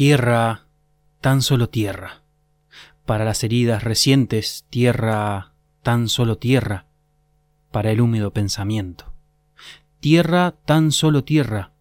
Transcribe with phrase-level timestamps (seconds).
[0.00, 0.64] Tierra,
[1.20, 2.22] tan solo tierra.
[3.04, 5.52] Para las heridas recientes, tierra,
[5.82, 6.86] tan solo tierra.
[7.70, 9.12] Para el húmedo pensamiento.
[10.00, 11.74] Tierra, tan solo tierra.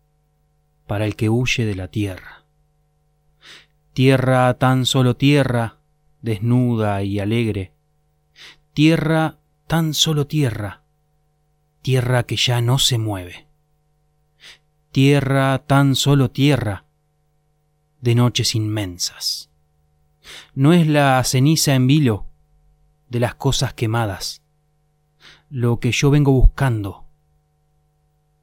[0.86, 2.43] Para el que huye de la tierra.
[3.93, 5.77] Tierra, tan solo tierra,
[6.21, 7.71] desnuda y alegre.
[8.73, 10.83] Tierra, tan solo tierra.
[11.81, 13.47] Tierra que ya no se mueve.
[14.91, 16.83] Tierra, tan solo tierra
[18.02, 19.50] de noches inmensas.
[20.54, 22.25] No es la ceniza en vilo
[23.10, 24.42] de las cosas quemadas.
[25.50, 27.06] Lo que yo vengo buscando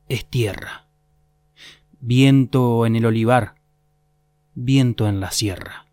[0.08, 0.86] es tierra.
[2.00, 3.54] Viento en el olivar,
[4.54, 5.86] viento en la sierra.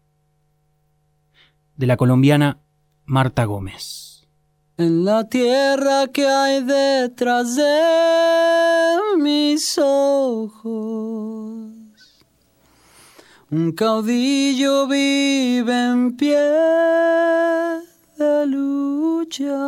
[1.78, 2.60] De la colombiana
[3.06, 4.28] Marta Gómez.
[4.78, 11.63] En la tierra que hay detrás de mis ojos
[13.54, 16.40] un caudillo vive en pie
[18.18, 19.60] de lucha,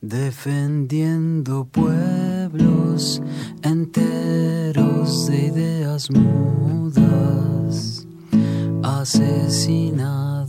[0.00, 3.20] defendiendo pueblos
[3.62, 8.06] enteros de ideas mudas,
[8.82, 10.48] asesinadas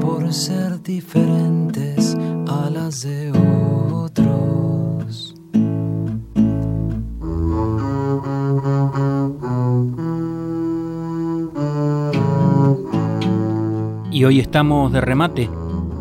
[0.00, 4.63] por ser diferentes a las de otros.
[14.14, 15.50] Y hoy estamos de remate,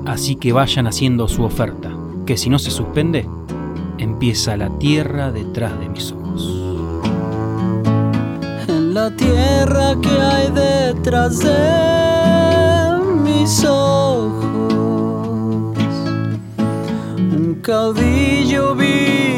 [0.06, 1.90] así que vayan haciendo su oferta,
[2.28, 3.28] que si no se suspende,
[3.98, 6.48] empieza la tierra detrás de mis ojos.
[8.68, 14.46] En la tierra que hay detrás de mis ojos,
[17.18, 19.33] un caudillo vive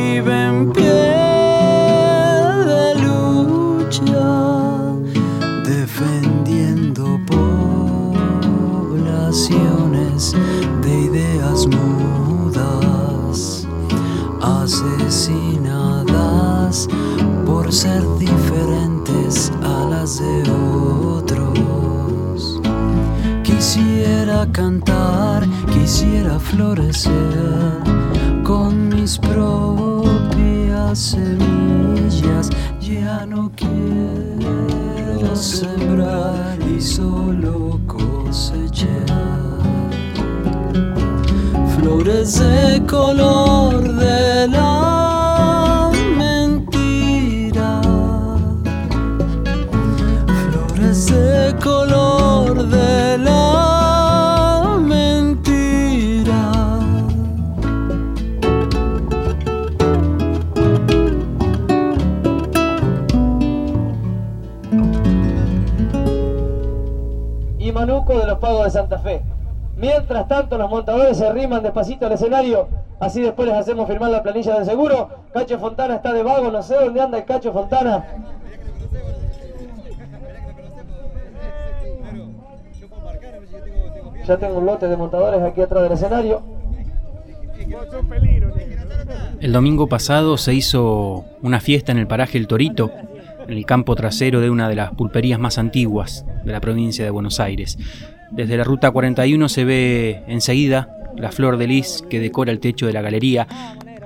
[15.05, 16.88] asesinadas
[17.45, 22.59] por ser diferentes a las de otros.
[23.44, 27.13] Quisiera cantar, quisiera florecer
[28.44, 32.49] con mis propias semillas,
[32.79, 39.05] ya no quiero sembrar y solo cosechar
[41.77, 43.64] flores de color
[69.78, 72.69] Mientras tanto, los montadores se arriman despacito al escenario,
[73.00, 75.09] así después les hacemos firmar la planilla de seguro.
[75.34, 78.06] Cacho Fontana está de vago, no sé dónde anda el Cacho Fontana.
[84.25, 86.42] Ya tengo un lote de montadores aquí atrás del escenario.
[89.40, 92.92] El domingo pasado se hizo una fiesta en el paraje El Torito,
[93.47, 97.12] en el campo trasero de una de las pulperías más antiguas de la provincia de
[97.12, 97.78] Buenos Aires.
[98.31, 102.88] Desde la ruta 41 se ve enseguida la flor de lis que decora el techo
[102.88, 103.47] de la galería.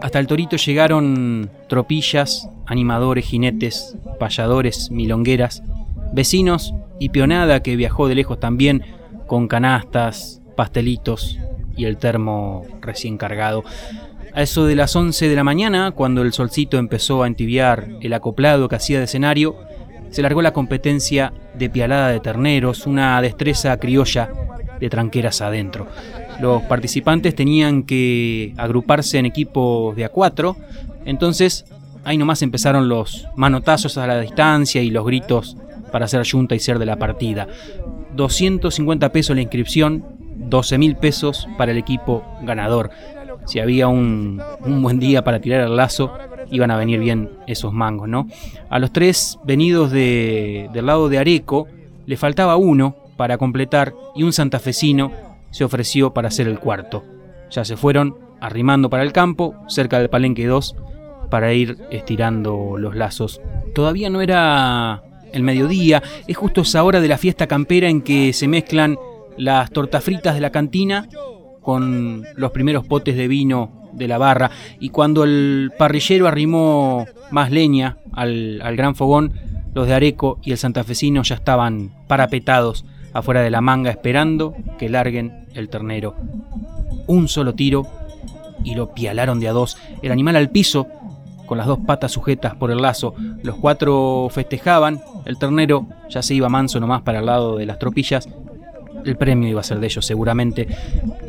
[0.01, 5.63] Hasta el torito llegaron tropillas, animadores, jinetes, payadores, milongueras,
[6.13, 8.83] vecinos y peonada que viajó de lejos también
[9.27, 11.39] con canastas, pastelitos
[11.75, 13.63] y el termo recién cargado.
[14.33, 18.13] A eso de las 11 de la mañana, cuando el solcito empezó a entibiar el
[18.13, 19.57] acoplado que hacía de escenario,
[20.09, 24.29] se largó la competencia de pialada de terneros, una destreza criolla
[24.79, 25.87] de tranqueras adentro.
[26.39, 30.55] Los participantes tenían que agruparse en equipos de a cuatro,
[31.05, 31.65] entonces
[32.05, 35.57] ahí nomás empezaron los manotazos a la distancia y los gritos
[35.91, 37.47] para hacer junta y ser de la partida.
[38.15, 40.05] 250 pesos la inscripción,
[40.37, 42.91] 12 mil pesos para el equipo ganador.
[43.49, 46.13] Si había un, un buen día para tirar el lazo,
[46.51, 48.27] iban a venir bien esos mangos, ¿no?
[48.69, 51.65] A los tres venidos de, del lado de Areco
[52.05, 55.11] le faltaba uno para completar y un santafesino
[55.49, 57.03] se ofreció para ser el cuarto.
[57.49, 60.75] Ya se fueron arrimando para el campo, cerca del Palenque 2,
[61.31, 63.41] para ir estirando los lazos.
[63.73, 65.01] Todavía no era
[65.33, 68.99] el mediodía, es justo esa hora de la fiesta campera en que se mezclan
[69.37, 71.09] las tortas fritas de la cantina
[71.69, 74.49] con los primeros potes de vino de la barra
[74.79, 79.33] y cuando el parrillero arrimó más leña al, al gran fogón,
[79.75, 84.89] Los de Areco y el santafesino ya estaban parapetados afuera de la manga esperando que
[84.89, 86.15] larguen el ternero.
[87.05, 87.85] Un solo tiro
[88.63, 89.77] y lo pialaron de a dos.
[90.01, 90.87] El animal al piso,
[91.45, 93.13] con las dos patas sujetas por el lazo.
[93.43, 95.01] Los cuatro festejaban.
[95.25, 98.27] El ternero ya se iba manso nomás para el lado de las tropillas.
[99.05, 100.67] El premio iba a ser de ellos seguramente.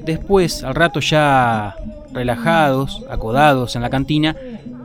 [0.04, 1.76] Después, al rato ya
[2.12, 4.36] relajados, acodados en la cantina,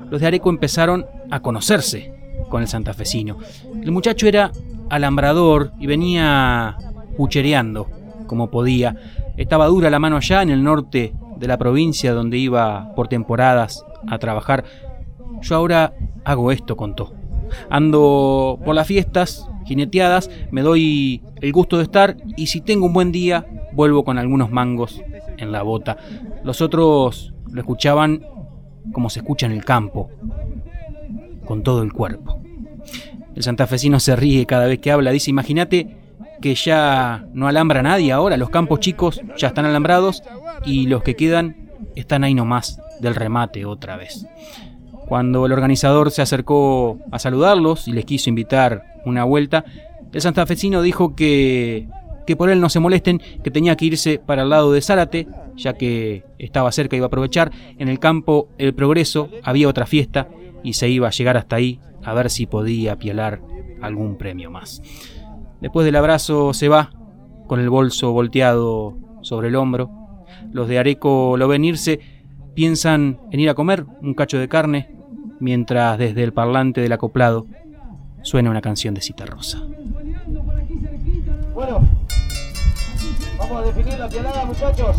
[0.10, 2.14] los de Areco empezaron a conocerse
[2.50, 3.38] con el santafesino.
[3.82, 4.52] El muchacho era
[4.90, 6.78] alambrador y venía
[7.18, 7.88] puchereando
[8.28, 8.96] como podía.
[9.38, 13.84] Estaba dura la mano allá en el norte de la provincia donde iba por temporadas
[14.08, 14.64] a trabajar.
[15.42, 15.94] Yo ahora
[16.24, 17.14] hago esto, contó.
[17.69, 22.94] Ando por las fiestas, jineteadas, me doy el gusto de estar y si tengo un
[22.94, 25.01] buen día, vuelvo con algunos mangos
[25.38, 25.97] en la bota.
[26.44, 28.25] Los otros lo escuchaban
[28.92, 30.09] como se escucha en el campo,
[31.45, 32.42] con todo el cuerpo.
[33.36, 35.98] El santafesino se ríe cada vez que habla, dice, imagínate
[36.41, 40.24] que ya no alambra nadie ahora, los campos chicos ya están alambrados
[40.65, 44.25] y los que quedan están ahí nomás del remate otra vez.
[45.07, 49.66] Cuando el organizador se acercó a saludarlos y les quiso invitar una vuelta,
[50.12, 51.88] el santafesino dijo que,
[52.25, 55.28] que por él no se molesten, que tenía que irse para el lado de Zárate,
[55.56, 57.52] ya que estaba cerca y iba a aprovechar.
[57.78, 60.28] En el campo El Progreso había otra fiesta
[60.63, 63.42] y se iba a llegar hasta ahí a ver si podía pialar
[63.81, 64.81] algún premio más.
[65.62, 66.92] Después del abrazo se va,
[67.48, 69.90] con el bolso volteado sobre el hombro.
[70.51, 72.00] Los de Areco lo ven irse,
[72.56, 74.90] piensan en ir a comer un cacho de carne,
[75.40, 77.46] mientras desde el parlante del acoplado
[78.24, 79.62] suena una canción de Cita Rosa.
[81.54, 81.88] Bueno,
[83.38, 84.98] vamos a definir la pialada, muchachos.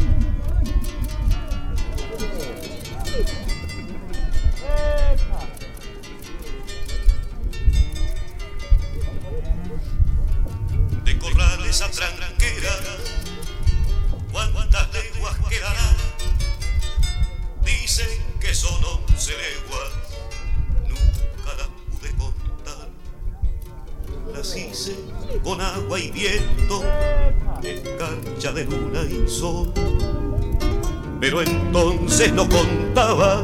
[32.19, 33.43] Entonces no contaba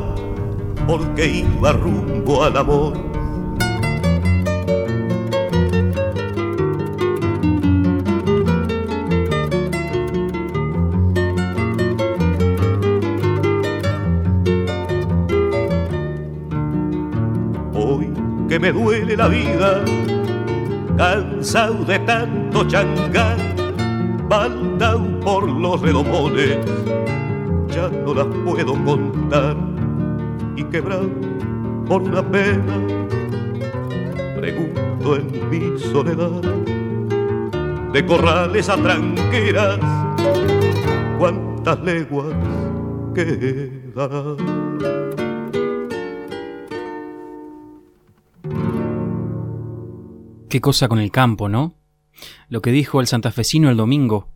[0.87, 2.95] porque iba rumbo al amor.
[17.75, 18.11] Hoy
[18.49, 19.85] que me duele la vida,
[20.97, 23.37] cansado de tanto changar,
[24.31, 26.57] baldao por los redomones,
[31.93, 33.07] por una pena.
[34.37, 36.41] Pregunto en mi soledad,
[37.93, 39.79] de corrales a tranqueras,
[41.19, 42.35] cuántas leguas
[43.15, 44.39] quedarán.
[50.49, 51.75] Qué cosa con el campo, ¿no?
[52.49, 54.31] Lo que dijo el santafesino el domingo.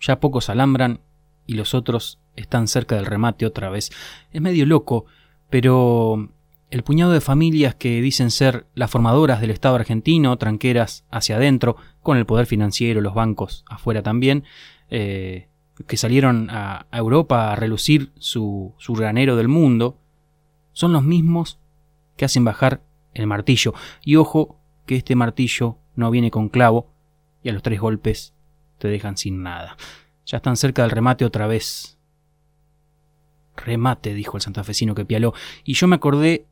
[0.00, 1.02] Ya pocos alambran
[1.46, 3.92] y los otros están cerca del remate otra vez.
[4.32, 5.06] Es medio loco,
[5.50, 6.30] pero
[6.70, 11.76] el puñado de familias que dicen ser las formadoras del Estado argentino, tranqueras hacia adentro,
[12.02, 14.44] con el poder financiero, los bancos afuera también,
[14.90, 15.48] eh,
[15.86, 19.98] que salieron a, Europa a relucir su, su granero del mundo,
[20.72, 21.58] son los mismos
[22.16, 22.82] que hacen bajar
[23.14, 23.72] el martillo.
[24.04, 26.90] Y ojo, que este martillo no viene con clavo
[27.42, 28.34] y a los tres golpes
[28.78, 29.76] te dejan sin nada.
[30.26, 31.98] Ya están cerca del remate otra vez.
[33.56, 36.46] Remate, dijo el santafesino que pialó, y yo me acordé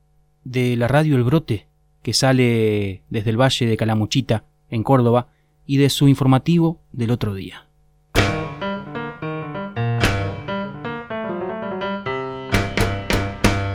[0.50, 1.66] de la radio El Brote,
[2.02, 5.28] que sale desde el valle de Calamuchita, en Córdoba,
[5.66, 7.66] y de su informativo del otro día.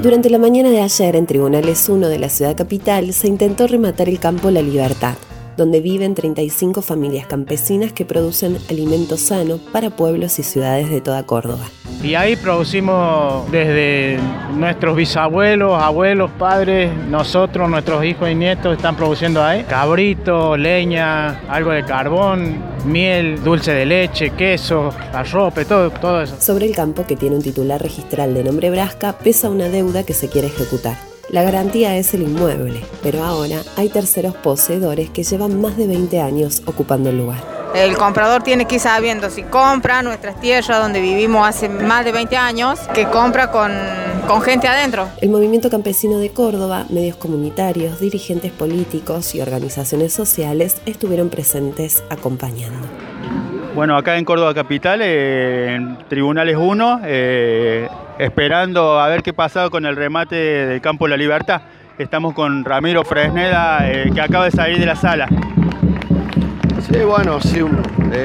[0.01, 4.07] Durante la mañana de ayer, en Tribunales 1 de la ciudad capital, se intentó rematar
[4.07, 5.15] el campo La Libertad,
[5.61, 11.23] donde viven 35 familias campesinas que producen alimento sano para pueblos y ciudades de toda
[11.27, 11.67] Córdoba.
[12.01, 14.17] Y ahí producimos desde
[14.55, 19.63] nuestros bisabuelos, abuelos, padres, nosotros, nuestros hijos y nietos están produciendo ahí.
[19.65, 26.41] Cabrito, leña, algo de carbón, miel, dulce de leche, queso, arrope, todo, todo eso.
[26.41, 30.13] Sobre el campo, que tiene un titular registral de nombre Brasca, pesa una deuda que
[30.13, 31.10] se quiere ejecutar.
[31.29, 36.19] La garantía es el inmueble, pero ahora hay terceros poseedores que llevan más de 20
[36.19, 37.39] años ocupando el lugar.
[37.73, 42.11] El comprador tiene que ir sabiendo si compra nuestras tierras donde vivimos hace más de
[42.11, 43.71] 20 años, que compra con
[44.27, 45.09] con gente adentro.
[45.21, 52.87] El movimiento campesino de Córdoba, medios comunitarios, dirigentes políticos y organizaciones sociales estuvieron presentes acompañando.
[53.75, 57.89] Bueno, acá en Córdoba Capital, eh, en Tribunales 1, eh,
[58.21, 61.63] esperando a ver qué pasado con el remate del Campo la Libertad.
[61.97, 65.27] Estamos con Ramiro Fresneda, eh, que acaba de salir de la sala.
[66.87, 67.61] Sí, bueno, sí,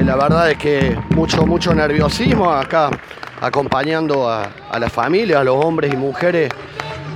[0.03, 2.91] la verdad es que mucho, mucho nerviosismo acá,
[3.41, 6.51] acompañando a, a la familia, a los hombres y mujeres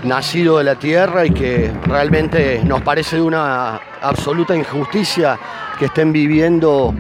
[0.03, 5.37] nacidos de la tierra y que realmente nos parece de una absoluta injusticia
[5.77, 6.95] que estén viviendo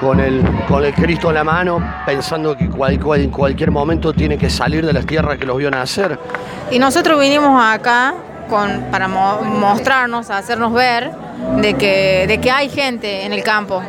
[0.00, 4.38] con el, con el Cristo en la mano, pensando que cual, en cualquier momento tiene
[4.38, 6.18] que salir de las tierras que los vio nacer.
[6.70, 8.14] Y nosotros vinimos acá
[8.48, 11.10] con, para mostrarnos, hacernos ver
[11.60, 13.82] de que, de que hay gente en el campo.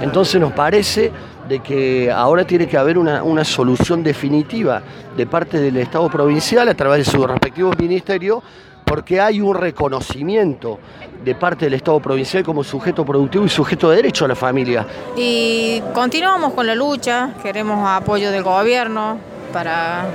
[0.00, 1.12] Entonces nos parece
[1.48, 4.82] de que ahora tiene que haber una, una, solución definitiva
[5.16, 8.40] de parte del Estado provincial a través de sus respectivos ministerios,
[8.90, 10.80] porque hay un reconocimiento
[11.24, 14.84] de parte del Estado provincial como sujeto productivo y sujeto de derecho a la familia.
[15.16, 19.16] Y continuamos con la lucha, queremos apoyo del gobierno
[19.52, 20.06] para,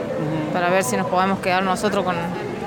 [0.52, 2.18] para ver si nos podemos quedar nosotros con,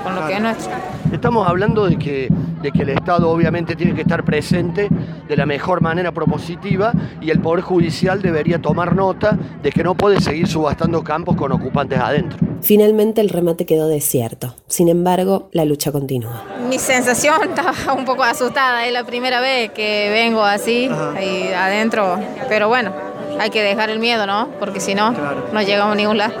[0.03, 0.71] con lo que es nuestro.
[1.11, 2.29] Estamos hablando de que,
[2.61, 4.89] de que el Estado obviamente tiene que estar presente
[5.27, 9.95] de la mejor manera propositiva y el Poder Judicial debería tomar nota de que no
[9.95, 12.37] puede seguir subastando campos con ocupantes adentro.
[12.61, 14.55] Finalmente el remate quedó desierto.
[14.67, 16.43] Sin embargo, la lucha continúa.
[16.67, 22.17] Mi sensación estaba un poco asustada, es la primera vez que vengo así ahí adentro,
[22.47, 22.91] pero bueno,
[23.39, 24.49] hay que dejar el miedo, ¿no?
[24.59, 26.33] Porque si no, no llegamos a ningún lado.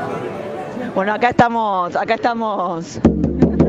[0.95, 2.99] Bueno, acá estamos, acá estamos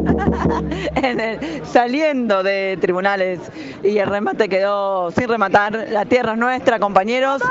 [1.64, 3.40] saliendo de tribunales
[3.82, 5.88] y el remate quedó sin rematar.
[5.90, 7.42] La tierra es nuestra, compañeros.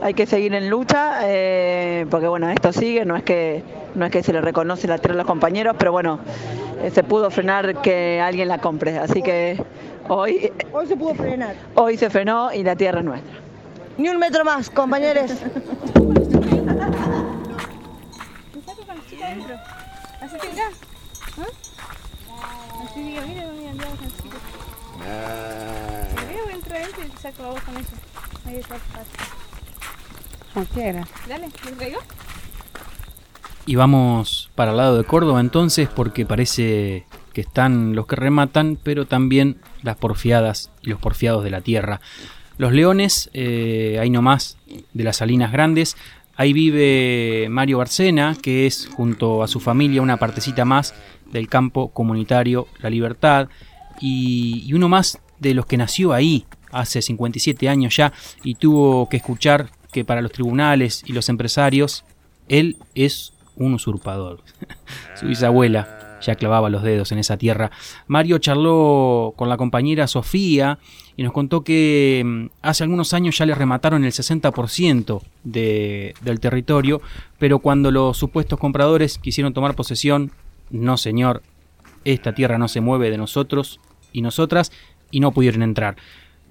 [0.00, 3.62] Hay que seguir en lucha eh, porque bueno, esto sigue, no es que
[3.94, 6.20] no es que se le reconoce la tierra a los compañeros, pero bueno,
[6.82, 8.98] eh, se pudo frenar que alguien la compre.
[8.98, 9.62] Así que
[10.08, 11.54] hoy hoy se pudo frenar.
[11.74, 13.38] Hoy se frenó y la tierra es nuestra.
[13.96, 15.32] Ni un metro más, compañeros.
[20.20, 20.36] Así
[21.42, 23.86] Así diga, mira, mira, mira,
[25.06, 26.04] Ah.
[26.28, 27.92] Mira, entra, entra y saco la voz con eso.
[28.46, 28.76] Ahí está,
[30.54, 30.82] fácil.
[30.82, 31.06] era?
[31.28, 32.00] Dale, ¿me traigo?
[33.66, 37.04] Y vamos para el lado de Córdoba entonces porque parece
[37.34, 42.00] que están los que rematan, pero también las porfiadas y los porfiados de la tierra.
[42.56, 44.56] Los leones, eh, ahí nomás,
[44.94, 45.96] de las Salinas Grandes,
[46.36, 50.94] ahí vive Mario Barcena, que es junto a su familia una partecita más
[51.32, 53.48] del campo comunitario La Libertad
[54.00, 59.16] y, uno más de los que nació ahí hace 57 años ya y tuvo que
[59.18, 62.04] escuchar que para los tribunales y los empresarios
[62.48, 64.42] él es un usurpador.
[65.14, 67.70] Su bisabuela ya clavaba los dedos en esa tierra.
[68.06, 70.78] Mario charló con la compañera Sofía
[71.16, 76.40] y nos contó que mm, hace algunos años ya le remataron el 60% de, del
[76.40, 77.00] territorio,
[77.38, 80.32] pero cuando los supuestos compradores quisieron tomar posesión
[80.70, 81.42] no señor,
[82.04, 83.80] esta tierra no se mueve de nosotros
[84.12, 84.72] y nosotras
[85.10, 85.96] y no pudieron entrar.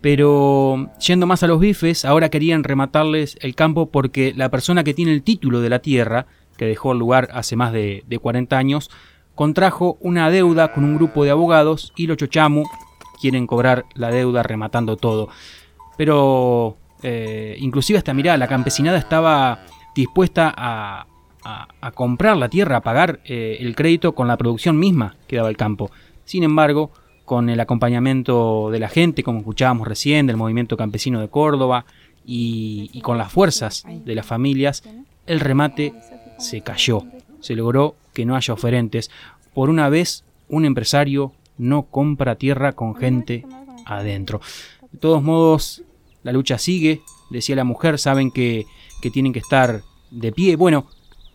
[0.02, 4.94] Pero yendo más a los bifes, ahora querían rematarles el campo porque la persona que
[4.94, 8.92] tiene el título de la tierra, que dejó el lugar hace más de, 40 años,
[9.36, 12.64] contrajo una deuda con un grupo de abogados y los chochamu
[13.20, 15.30] quieren cobrar la deuda rematando todo.
[15.98, 19.64] Pero eh, inclusive hasta mirá, la campesinada estaba
[19.96, 21.08] dispuesta a,
[21.82, 25.50] a, comprar la tierra, a pagar eh, el crédito con la producción misma que daba
[25.50, 25.92] el campo.
[26.26, 26.92] Sin embargo,
[27.26, 31.86] con el acompañamiento de la gente, como escuchábamos recién, del movimiento campesino de Córdoba
[32.26, 34.84] y, con las fuerzas de las familias,
[35.26, 35.94] el remate
[36.38, 37.04] se cayó.
[37.40, 39.10] Se logró que no haya oferentes.
[39.54, 43.46] Por una vez, un empresario no compra tierra con gente
[43.86, 44.42] adentro.
[44.92, 45.84] De todos modos,
[46.24, 48.66] la lucha sigue, decía la mujer, saben que,
[49.02, 50.56] que tienen que estar de pie.
[50.56, 50.88] Bueno,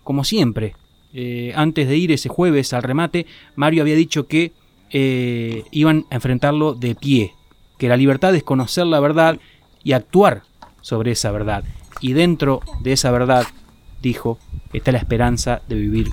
[0.04, 0.74] como siempre,
[1.12, 4.52] eh, antes de ir ese jueves al remate, Mario había dicho que
[4.90, 7.34] eh, iban a enfrentarlo de pie,
[7.78, 9.38] que la libertad es conocer la verdad
[9.82, 10.42] y actuar
[10.80, 11.64] sobre esa verdad.
[12.00, 13.46] Y dentro de esa verdad,
[14.00, 14.38] dijo,
[14.72, 16.10] está la esperanza de vivir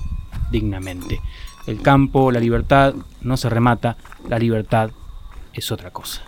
[0.50, 1.20] dignamente.
[1.66, 3.96] El campo, la libertad, no se remata,
[4.28, 4.90] la libertad
[5.52, 6.22] es otra cosa.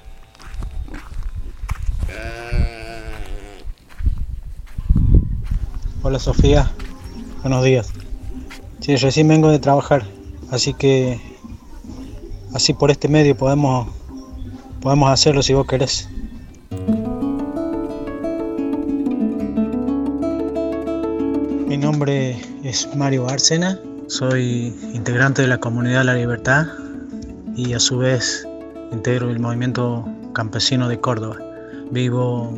[6.04, 6.70] Hola Sofía,
[7.42, 7.92] Buenos días.
[8.78, 10.04] Sí, recién vengo de trabajar,
[10.52, 11.20] así que
[12.54, 13.88] así por este medio podemos
[14.80, 16.08] podemos hacerlo si vos querés.
[21.66, 26.68] Mi nombre es Mario Arcena, soy integrante de la comunidad La Libertad
[27.56, 28.46] y a su vez
[28.92, 31.38] integro el movimiento campesino de Córdoba.
[31.90, 32.56] Vivo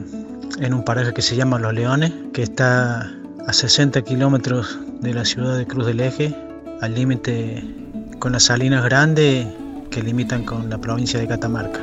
[0.60, 3.10] en un paraje que se llama Los Leones, que está
[3.46, 6.34] a 60 kilómetros de la ciudad de Cruz del Eje,
[6.80, 7.62] al límite
[8.18, 9.46] con las Salinas Grandes
[9.90, 11.80] que limitan con la provincia de Catamarca.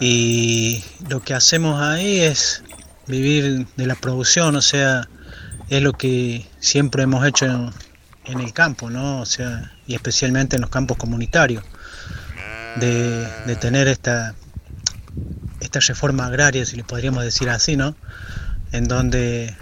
[0.00, 2.62] Y lo que hacemos ahí es
[3.06, 5.08] vivir de la producción, o sea,
[5.68, 7.46] es lo que siempre hemos hecho
[8.26, 9.20] en, el campo, ¿no?
[9.20, 11.64] O sea, y especialmente en los campos comunitarios,
[12.76, 14.34] de, de tener esta,
[15.66, 17.94] esta reforma agraria, si le podríamos decir así, ¿no?
[18.72, 19.54] En donde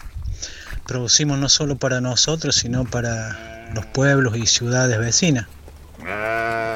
[0.86, 5.46] producimos no solo para nosotros, sino para los pueblos y ciudades vecinas.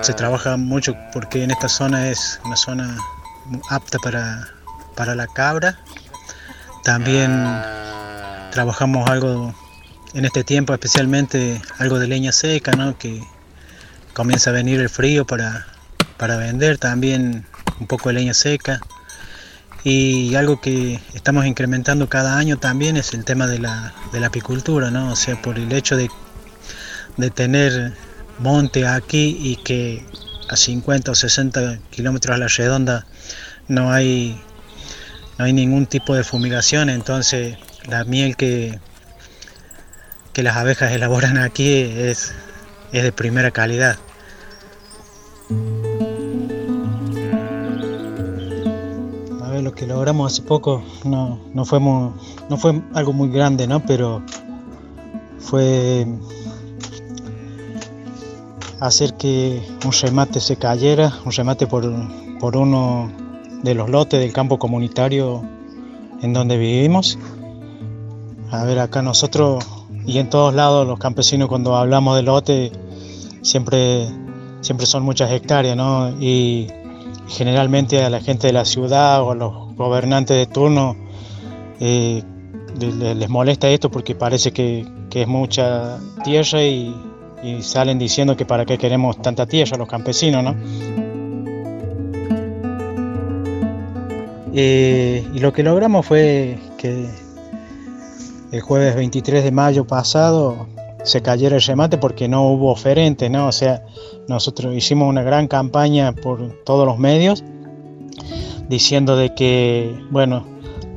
[0.01, 2.97] Se trabaja mucho porque en esta zona es una zona
[3.69, 4.49] apta para,
[4.97, 5.79] para la cabra.
[6.85, 7.31] También
[8.51, 9.55] trabajamos algo
[10.15, 12.97] en este tiempo, especialmente algo de leña seca, ¿no?
[12.97, 13.23] que
[14.15, 15.67] comienza a venir el frío para,
[16.17, 17.47] para vender, también
[17.81, 18.81] un poco de leña seca.
[19.91, 24.27] Y algo que estamos incrementando cada año también es el tema de la, de la
[24.27, 25.13] apicultura, ¿no?
[25.13, 26.11] O sea, por el hecho de,
[27.17, 27.95] de tener
[28.39, 30.05] monte aquí y que
[30.51, 33.07] a 50 o 60 kilómetros a la redonda
[33.67, 34.39] no hay,
[35.39, 38.79] no hay ningún tipo de fumigación, entonces la miel que,
[40.35, 42.35] que las abejas elaboran aquí es,
[42.93, 43.97] es de primera calidad.
[49.63, 52.11] Lo que logramos hace poco no, no, fue, muy-
[52.49, 53.81] no fue algo muy grande, ¿no?
[53.85, 54.23] Pero
[55.39, 56.07] fue
[58.81, 61.91] hacer que un remate se cayera, un remate por,
[62.39, 63.11] por uno
[63.63, 65.43] de los lotes del campo comunitario
[66.23, 67.19] en donde vivimos.
[68.51, 69.65] A ver, acá nosotros
[70.07, 72.73] y en todos lados los campesinos cuando hablamos de lote
[73.43, 74.09] siempre,
[74.61, 76.11] siempre son muchas hectáreas, ¿no?
[76.21, 76.69] Y
[77.29, 80.97] generalmente a la gente de la ciudad o a los gobernantes de turno
[81.81, 82.23] eh,
[82.81, 86.95] le- le- les molesta esto porque parece que, es mucha tierra y,
[87.43, 90.55] y salen diciendo que para qué queremos tanta tierra los campesinos, ¿no?
[94.55, 97.09] Eh, y lo que logramos fue que
[98.51, 100.67] el jueves 23 de mayo pasado
[101.05, 103.49] se cayera el remate porque no hubo oferentes, ¿no?
[103.49, 103.85] O sea,
[104.29, 107.45] nosotros hicimos una gran campaña por todos los medios
[108.69, 110.47] diciendo de que, bueno,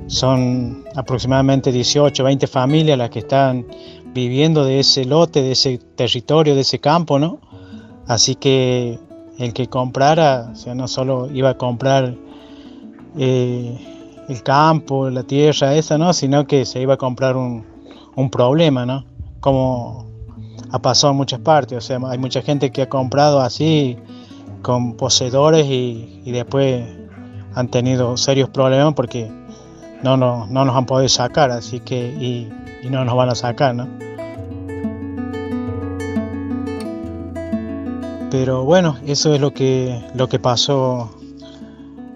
[0.08, 3.66] son aproximadamente 18, 20 familias las que están
[4.14, 7.40] viviendo de ese lote, de ese territorio, de ese campo, ¿no?
[8.08, 9.00] Así que
[9.38, 12.14] el que comprara, o sea, no solo iba a comprar
[13.18, 13.78] eh,
[14.28, 16.12] el campo, la tierra esa, ¿no?
[16.12, 17.66] Sino que se iba a comprar un,
[18.16, 19.06] un problema, ¿no?
[19.42, 20.06] Como
[20.72, 23.98] ha pasado en muchas partes, o sea, hay mucha gente que ha comprado así
[24.62, 26.86] con poseedores y, y después
[27.54, 29.30] han tenido serios problemas porque
[30.04, 32.50] no, no, no nos han podido sacar, así que, y,
[32.82, 33.88] y no nos van a sacar, ¿no?
[38.32, 41.12] Pero bueno, eso es lo que, lo que pasó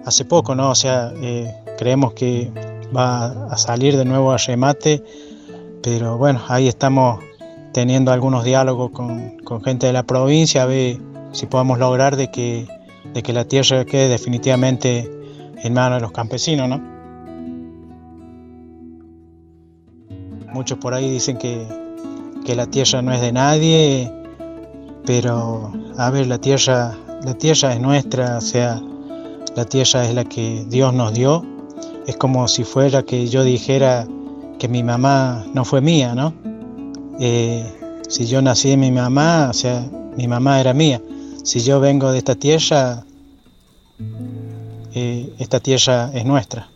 [0.06, 0.70] hace poco, ¿no?
[0.70, 2.52] O sea, eh, creemos que
[2.96, 5.04] va a salir de nuevo a remate,
[5.86, 7.24] pero bueno, ahí estamos
[7.72, 10.98] teniendo algunos diálogos con, con gente de la provincia, a ver
[11.32, 12.68] si podemos lograr de que,
[13.14, 15.08] de que la tierra quede definitivamente
[15.62, 16.82] en manos de los campesinos, ¿no?
[20.52, 21.68] Muchos por ahí dicen que,
[22.44, 24.12] que la tierra no es de nadie,
[25.06, 28.82] pero a ver, la tierra, la tierra es nuestra, o sea,
[29.56, 31.46] la tierra es la que Dios nos dio.
[32.08, 34.08] Es como si fuera que yo dijera
[34.58, 36.34] que mi mamá no fue mía, ¿no?
[37.20, 37.66] Eh,
[38.08, 41.02] si yo nací de mi mamá, o sea, mi mamá era mía.
[41.44, 43.04] Si yo vengo de esta tierra,
[44.94, 46.70] eh, esta tierra es nuestra.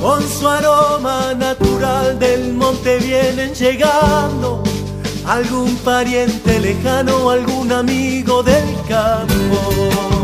[0.00, 4.53] Con su aroma natural del monte vienen llegando
[5.26, 10.14] algún pariente lejano, algún amigo del campo.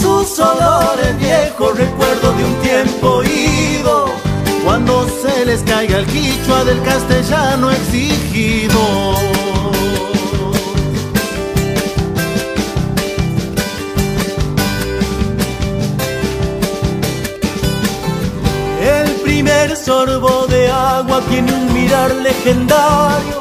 [0.00, 4.06] Sus olores viejos, recuerdo de un tiempo ido,
[4.64, 9.29] cuando se les caiga el quichua del castellano exigido.
[19.90, 23.38] Sorbo de agua tiene un mirar legendario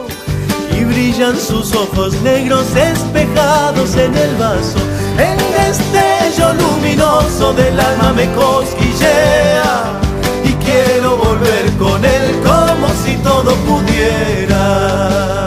[0.75, 4.79] y brillan sus ojos negros espejados en el vaso.
[5.29, 9.93] El destello luminoso del alma me cosquillea
[10.43, 15.38] y quiero volver con él como si todo pudiera.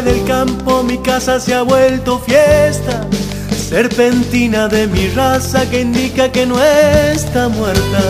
[0.00, 3.06] Gente del campo, mi casa se ha vuelto fiesta.
[3.68, 8.00] Serpentina de mi raza que indica que no está muerta.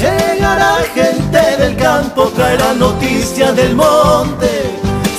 [0.00, 4.48] Llegará gente del campo, traerá noticias del monte.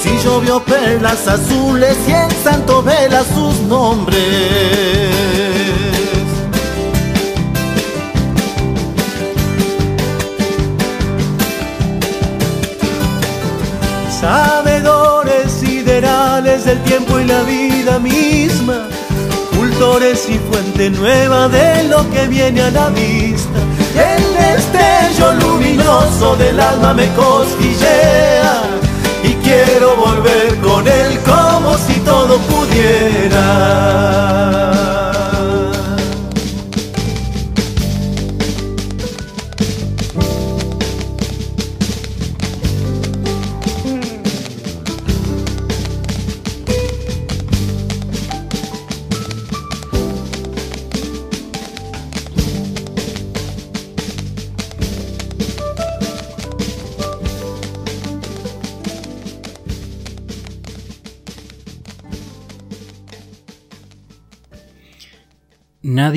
[0.01, 5.29] Si llovió perlas azules y en santo vela sus nombres.
[14.19, 18.87] Sabedores siderales del tiempo y la vida misma,
[19.57, 23.59] cultores y fuente nueva de lo que viene a la vista.
[23.95, 28.61] El destello luminoso del alma me cosquillea
[29.23, 33.39] y quiero volver con él como si todo pudiera.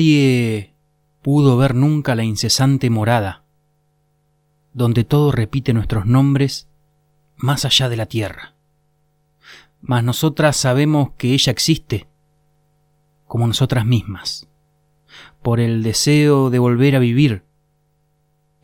[0.03, 0.75] Nadie
[1.21, 3.45] pudo ver nunca la incesante morada,
[4.73, 6.67] donde todo repite nuestros nombres
[7.37, 8.53] más allá de la tierra.
[9.79, 12.09] Mas nosotras sabemos que ella existe,
[13.27, 14.49] como nosotras mismas,
[15.41, 17.45] por el deseo de volver a vivir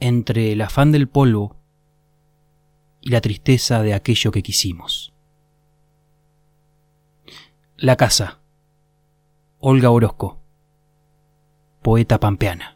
[0.01, 1.55] entre el afán del polvo
[2.99, 5.13] y la tristeza de aquello que quisimos.
[7.77, 8.41] La casa.
[9.61, 10.38] Olga Orozco
[11.81, 12.75] poeta pampeana.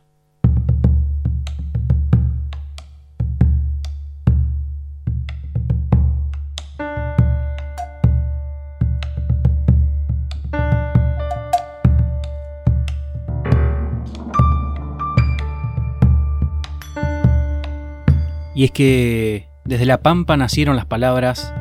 [18.56, 21.54] Y es que desde la pampa nacieron las palabras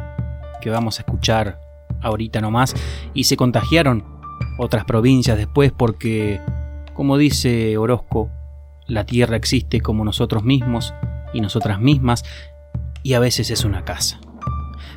[0.61, 1.59] que vamos a escuchar
[2.03, 2.75] ahorita nomás
[3.15, 4.05] y se contagiaron
[4.59, 6.41] otras provincias después porque
[6.95, 8.31] como dice Orozco,
[8.87, 10.95] la tierra existe como nosotros mismos
[11.33, 12.25] y nosotras mismas
[13.03, 14.21] y a veces es una casa.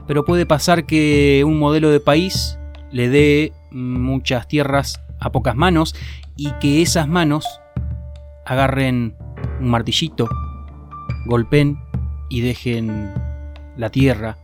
[0.07, 2.59] Pero puede pasar que un modelo de país
[2.91, 5.95] le dé muchas tierras a pocas manos
[6.35, 7.45] y que esas manos
[8.45, 9.15] agarren
[9.59, 10.29] un martillito,
[11.25, 11.79] golpeen
[12.29, 13.13] y dejen
[13.77, 14.37] la tierra,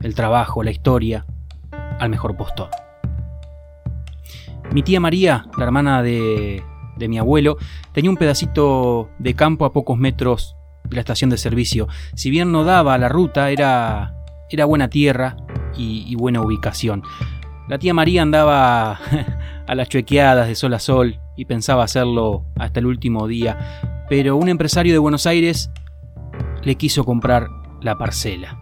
[0.00, 1.26] el trabajo, la historia
[1.98, 2.70] al mejor postor.
[4.72, 6.62] Mi tía María, la hermana de,
[6.98, 7.56] mi abuelo,
[7.92, 11.88] tenía un pedacito de campo a pocos metros de la estación de servicio.
[12.14, 14.14] Si bien no daba la ruta, era,
[14.50, 15.36] era buena tierra
[15.76, 17.02] y, buena ubicación.
[17.68, 19.00] La tía María andaba
[19.66, 24.36] a las chuequeadas de sol a sol y pensaba hacerlo hasta el último día, pero
[24.36, 25.70] un empresario de Buenos Aires
[26.62, 27.48] le quiso comprar
[27.80, 28.60] la parcela.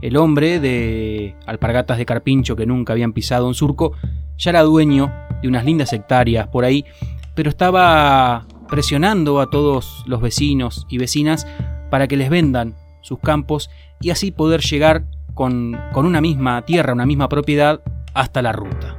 [0.00, 3.94] El hombre de alpargatas de carpincho que nunca habían pisado un surco
[4.36, 5.12] ya era dueño
[5.44, 6.86] de unas lindas hectáreas por ahí,
[7.34, 11.46] pero estaba presionando a todos los vecinos y vecinas
[11.90, 13.68] para que les vendan sus campos
[14.00, 15.04] y así poder llegar
[15.34, 17.82] con, una misma tierra, una misma propiedad
[18.14, 18.96] hasta la ruta.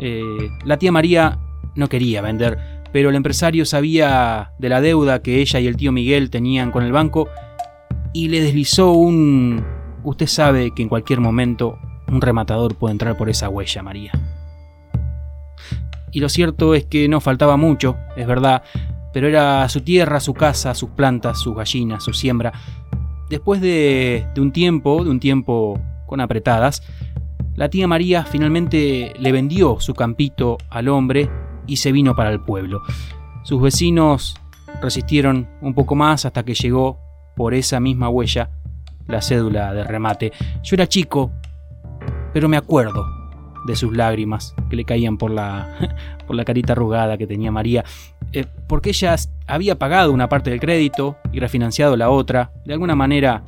[0.00, 1.38] Eh, la tía María
[1.76, 2.58] no quería vender,
[2.92, 6.82] pero el empresario sabía de la deuda que ella y el tío Miguel tenían con
[6.82, 7.28] el banco
[8.12, 9.64] y le deslizó un...
[10.02, 11.78] Usted sabe que en cualquier momento
[12.08, 14.12] un rematador puede entrar por esa huella, María
[16.16, 18.62] y lo cierto es que no faltaba mucho, es verdad,
[19.12, 22.54] pero era su tierra, su casa, sus plantas, sus gallinas, su siembra.
[23.28, 26.82] Después de, un tiempo, de un tiempo con apretadas,
[27.54, 31.28] la tía María finalmente le vendió su campito al hombre
[31.66, 32.80] y se vino para el pueblo.
[33.42, 34.36] Sus vecinos
[34.80, 36.98] resistieron un poco más hasta que llegó
[37.36, 38.52] por esa misma huella
[39.06, 40.32] la cédula de remate.
[40.62, 41.30] Yo era chico,
[42.32, 43.04] pero me acuerdo
[43.66, 45.68] de sus lágrimas que le caían por la,
[46.26, 47.84] por la carita arrugada que tenía María,
[48.32, 52.94] eh, porque ella había pagado una parte del crédito y refinanciado la otra, de alguna
[52.94, 53.42] manera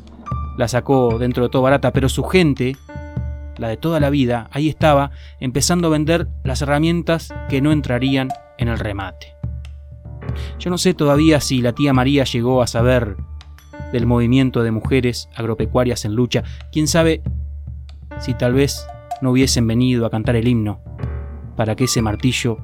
[0.57, 2.77] la sacó dentro de todo barata, pero su gente,
[3.57, 8.29] la de toda la vida, ahí estaba empezando a vender las herramientas que no entrarían
[8.59, 9.35] en el remate.
[10.59, 13.17] Yo no sé todavía si la tía María llegó a saber
[13.93, 16.43] del movimiento de mujeres agropecuarias en lucha.
[16.73, 17.23] Quién sabe
[18.19, 18.87] si tal vez
[19.21, 20.81] no hubiesen venido a cantar el himno
[21.57, 22.59] para que ese martillo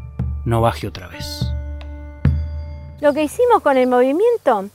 [0.44, 1.46] no baje otra vez.
[3.00, 4.70] Lo que hicimos con el movimiento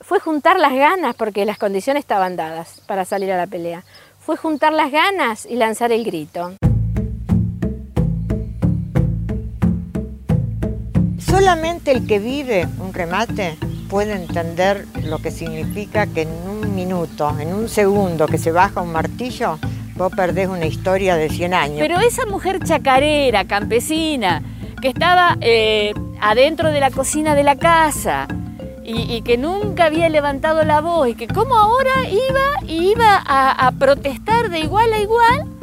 [0.00, 3.84] fue juntar las ganas, porque las condiciones estaban dadas para salir a la pelea.
[4.20, 6.52] Fue juntar las ganas y lanzar el grito.
[11.18, 13.56] Solamente el que vive un remate
[13.88, 18.82] puede entender lo que significa que en un minuto, en un segundo que se baja
[18.82, 19.58] un martillo,
[19.96, 21.78] vos perdés una historia de 100 años.
[21.80, 24.42] Pero esa mujer chacarera, campesina,
[24.80, 28.28] que estaba eh, adentro de la cocina de la casa
[28.86, 33.66] y, que nunca había levantado la voz y que como ahora iba y iba a,
[33.66, 35.54] a protestar de igual a igual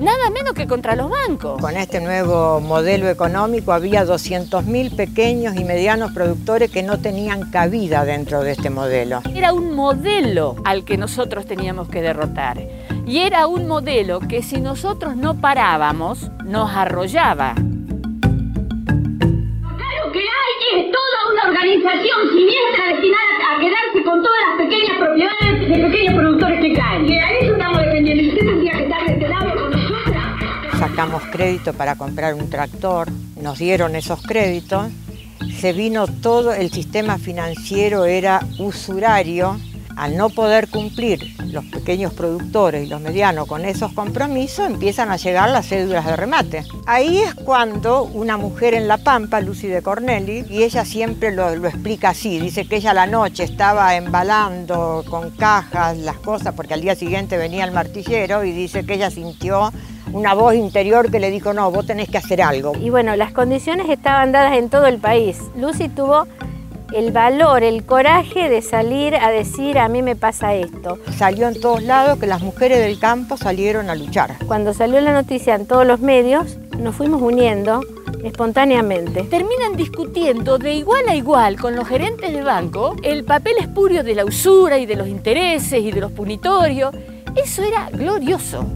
[0.00, 1.60] nada menos que contra los bancos.
[1.60, 8.04] Con este nuevo modelo económico había 200.000 pequeños y medianos productores que no tenían cabida
[8.04, 9.20] dentro de este modelo.
[9.34, 12.58] Era un modelo al que nosotros teníamos que derrotar.
[13.10, 17.54] Y era un modelo que si nosotros no parábamos, nos arrollaba.
[17.56, 17.66] Lo
[20.12, 25.68] que hay es toda una organización siniestra destinada a quedarse con todas las pequeñas propiedades
[25.68, 27.06] de pequeños productores que caen.
[27.08, 28.22] Que a eso estamos defendiendo.
[28.22, 30.78] Y usted tendría que estar de este lado con nosotras.
[30.78, 33.08] Sacamos crédito para comprar un tractor,
[33.42, 34.86] nos dieron esos créditos,
[35.58, 39.58] se vino todo, el sistema financiero era usurario,
[40.00, 45.18] al no poder cumplir los pequeños productores y los medianos con esos compromisos, empiezan a
[45.18, 46.64] llegar las cédulas de remate.
[46.86, 51.54] Ahí es cuando una mujer en La Pampa, Lucy de Corneli, y ella siempre lo,
[51.54, 56.72] lo explica así, dice que ella la noche estaba embalando con cajas las cosas porque
[56.72, 59.70] al día siguiente venía el martillero y dice que ella sintió
[60.14, 62.72] una voz interior que le dijo, no, vos tenés que hacer algo.
[62.80, 65.38] Y bueno, las condiciones estaban dadas en todo el país.
[65.56, 66.26] Lucy tuvo
[66.92, 70.98] el valor, el coraje de salir a decir a mí me pasa esto.
[71.16, 74.36] Salió en todos lados que las mujeres del campo salieron a luchar.
[74.46, 77.82] Cuando salió la noticia en todos los medios, nos fuimos uniendo
[78.24, 79.22] espontáneamente.
[79.24, 84.14] Terminan discutiendo de igual a igual con los gerentes de banco el papel espurio de
[84.14, 86.94] la usura y de los intereses y de los punitorios.
[87.36, 88.66] Eso era glorioso.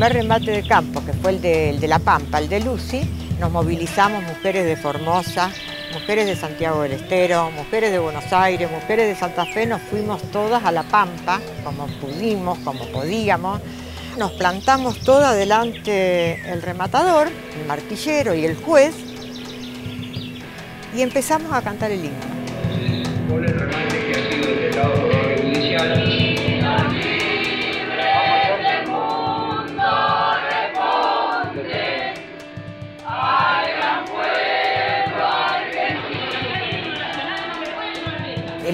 [0.00, 3.02] Primer remate de campo, que fue el de, La Pampa, el de Lucy,
[3.38, 5.50] nos movilizamos mujeres de Formosa,
[5.92, 10.22] mujeres de Santiago del Estero, mujeres de Buenos Aires, mujeres de Santa Fe, nos fuimos
[10.32, 13.60] todas a La Pampa, como pudimos, como podíamos.
[14.16, 17.28] Nos plantamos todas delante el rematador,
[17.60, 18.94] el martillero y el juez,
[20.96, 22.30] y empezamos a cantar el himno.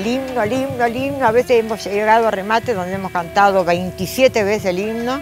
[0.07, 4.45] Himno, el himno, el himno, a veces hemos llegado a remate donde hemos cantado 27
[4.45, 5.21] veces el himno,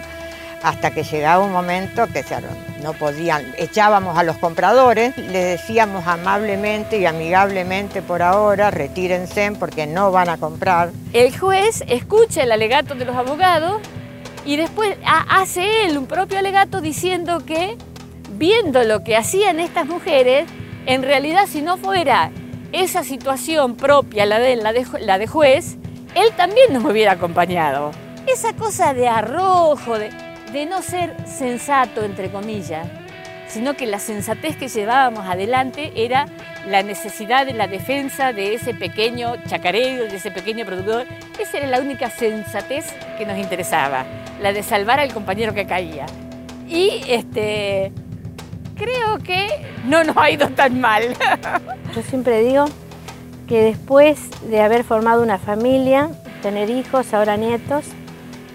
[0.63, 2.35] hasta que llegaba un momento que se-
[2.83, 9.87] no podían, echábamos a los compradores, les decíamos amablemente y amigablemente por ahora, retírense porque
[9.87, 10.91] no van a comprar.
[11.13, 13.81] El juez escucha el alegato de los abogados
[14.45, 17.75] y después ha- hace él un propio alegato diciendo que,
[18.37, 20.45] viendo lo que hacían estas mujeres,
[20.85, 22.29] en realidad si no fuera
[22.83, 25.77] esa situación propia, la de, la de, la de juez,
[26.13, 27.91] él también nos hubiera acompañado.
[28.27, 30.09] Esa cosa de arrojo, de,
[30.51, 32.87] de no ser sensato, entre comillas,
[33.47, 36.25] sino que la sensatez que llevábamos adelante era
[36.67, 41.05] la necesidad de la defensa de ese pequeño chacarero, de ese pequeño productor.
[41.39, 44.05] Esa era la única sensatez que nos interesaba,
[44.41, 46.07] la de salvar al compañero que caía.
[46.67, 47.93] Y este,
[48.75, 49.47] creo que
[49.85, 51.03] no nos ha ido tan mal.
[51.95, 52.65] Yo siempre digo
[53.47, 56.09] que después de haber formado una familia,
[56.41, 57.85] tener hijos, ahora nietos,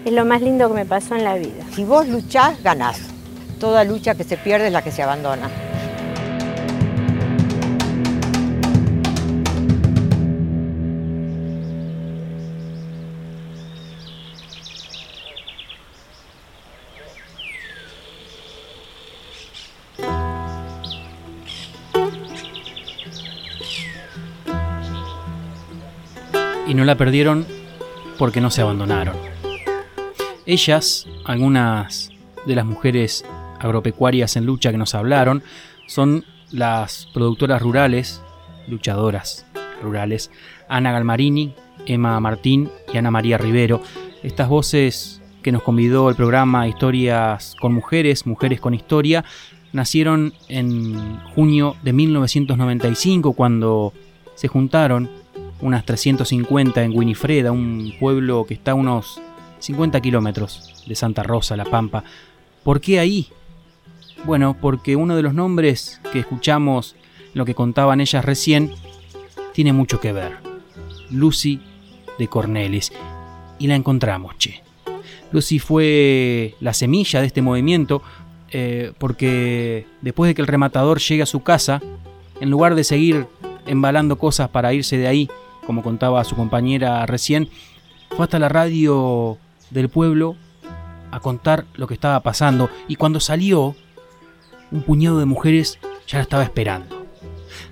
[0.05, 1.63] es lo más lindo que me pasó en la vida.
[1.73, 2.99] Si vos luchás, ganás.
[3.59, 5.49] Toda lucha que se pierde es la que se abandona.
[26.91, 27.45] La perdieron
[28.17, 29.15] porque no se abandonaron.
[30.45, 32.09] Ellas, algunas
[32.45, 33.23] de las mujeres
[33.61, 35.41] agropecuarias en lucha que nos hablaron,
[35.87, 38.21] son las productoras rurales,
[38.67, 39.45] luchadoras
[39.81, 40.31] rurales,
[40.67, 43.81] Ana Galmarini, Emma Martín y Ana María Rivero.
[44.21, 49.23] Estas voces que nos convidó el programa Historias con Mujeres, Mujeres con Historia,
[49.71, 53.93] nacieron en junio de 1995 cuando
[54.35, 55.20] se juntaron
[55.61, 59.21] unas 350 en Winifreda, un pueblo que está a unos
[59.59, 62.03] 50 kilómetros de Santa Rosa, La Pampa.
[62.63, 63.27] ¿Por qué ahí?
[64.25, 66.95] Bueno, porque uno de los nombres que escuchamos,
[67.33, 68.71] lo que contaban ellas recién,
[69.53, 70.37] tiene mucho que ver.
[71.09, 71.59] Lucy
[72.17, 72.91] de Cornelis.
[73.59, 74.63] Y la encontramos, che.
[75.31, 78.01] Lucy fue la semilla de este movimiento
[78.51, 81.81] eh, porque después de que el rematador llegue a su casa,
[82.39, 83.27] en lugar de seguir
[83.65, 85.29] embalando cosas para irse de ahí,
[85.65, 87.49] como contaba su compañera recién,
[88.09, 89.37] fue hasta la radio
[89.69, 90.35] del pueblo
[91.11, 93.75] a contar lo que estaba pasando y cuando salió,
[94.71, 97.05] un puñado de mujeres ya la estaba esperando.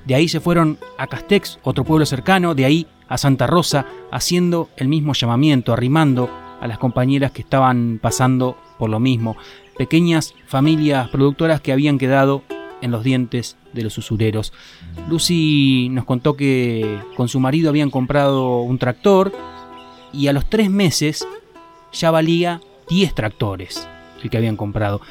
[0.06, 4.70] De ahí se fueron a Castex, otro pueblo cercano, de ahí a Santa Rosa, haciendo
[4.78, 9.38] el mismo llamamiento, arrimando a las compañeras que estaban pasando por lo mismo,
[9.78, 12.44] pequeñas familias productoras que habían quedado
[12.82, 14.54] en los dientes de los usureros.
[15.10, 19.32] Lucy nos contó que con su marido habían comprado un tractor
[20.14, 21.28] y a los tres meses
[21.92, 23.88] ya valía 10 tractores
[24.24, 25.02] el que habían comprado.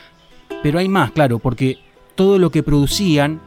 [0.63, 1.79] Pero hay más, claro, porque
[2.15, 3.41] todo lo que producían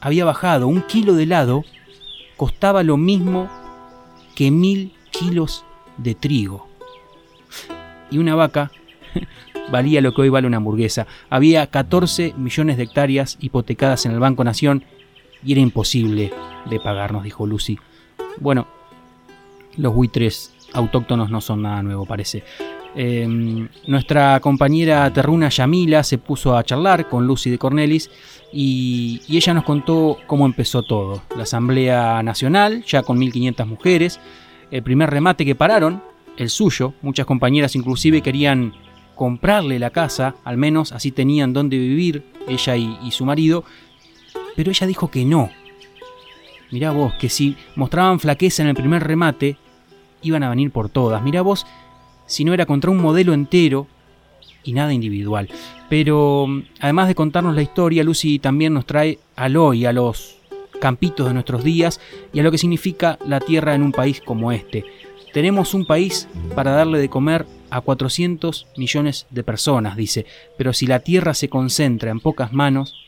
[0.00, 0.68] había bajado.
[0.68, 1.64] Un kilo de helado
[2.36, 3.48] costaba lo mismo
[4.34, 5.64] que mil kilos
[5.96, 6.68] de trigo.
[8.10, 8.70] Y una vaca
[9.70, 11.06] valía lo que hoy vale una hamburguesa.
[11.30, 14.84] Había 14 millones de hectáreas hipotecadas en el Banco Nación
[15.44, 16.32] y era imposible
[16.68, 17.78] de pagarnos, dijo Lucy.
[18.40, 18.66] Bueno,
[19.76, 22.42] los buitres autóctonos no son nada nuevo, parece.
[22.94, 28.10] Em, nuestra compañera terruna Yamila se puso a charlar con Lucy de Cornelis
[28.52, 31.22] y, y, ella nos contó cómo empezó todo.
[31.36, 34.20] La Asamblea Nacional, ya con 1500 mujeres,
[34.70, 36.02] el primer remate que pararon,
[36.36, 38.72] el suyo, muchas compañeras inclusive querían
[39.18, 43.64] comprarle la casa, al menos así tenían donde vivir ella y, su marido,
[44.54, 45.50] pero ella dijo que no.
[46.70, 49.56] Mirá vos, que si mostraban flaqueza en el primer remate,
[50.22, 51.20] iban a venir por todas.
[51.22, 51.66] Mirá vos,
[52.26, 53.88] si no era contra un modelo entero
[54.62, 55.48] y nada individual.
[55.88, 56.46] Pero
[56.78, 60.36] además de contarnos la historia, Lucy también nos trae al hoy, a los
[60.80, 62.00] campitos de nuestros días
[62.32, 64.84] y a lo que significa la tierra en un país como este.
[65.32, 70.86] Tenemos un país para darle de comer a 400 millones de personas, dice, pero si
[70.86, 73.06] la tierra se concentra en pocas manos,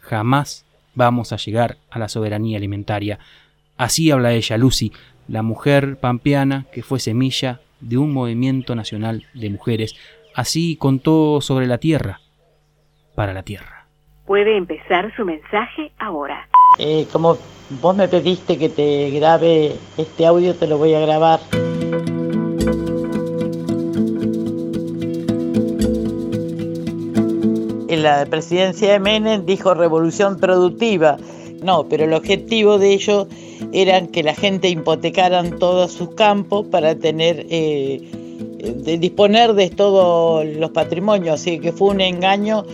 [0.00, 3.18] jamás vamos a llegar a la soberanía alimentaria.
[3.76, 4.92] Así habla ella, Lucy,
[5.28, 9.94] la mujer pampeana que fue semilla de un movimiento nacional de mujeres.
[10.34, 12.20] Así contó sobre la tierra,
[13.14, 13.86] para la tierra.
[14.26, 16.49] Puede empezar su mensaje ahora.
[16.78, 17.36] Eh, como
[17.82, 21.40] vos me pediste que te grabe este audio, te lo voy a grabar.
[27.88, 31.18] En la presidencia de Menem dijo revolución productiva.
[31.62, 33.26] No, pero el objetivo de ello
[33.72, 38.00] era que la gente hipotecaran todos sus campos para tener, eh,
[38.58, 41.40] de disponer de todos los patrimonios.
[41.40, 42.64] Así que fue un engaño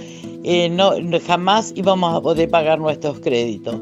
[0.49, 0.93] eh, no,
[1.27, 3.75] jamás íbamos a poder pagar nuestros créditos.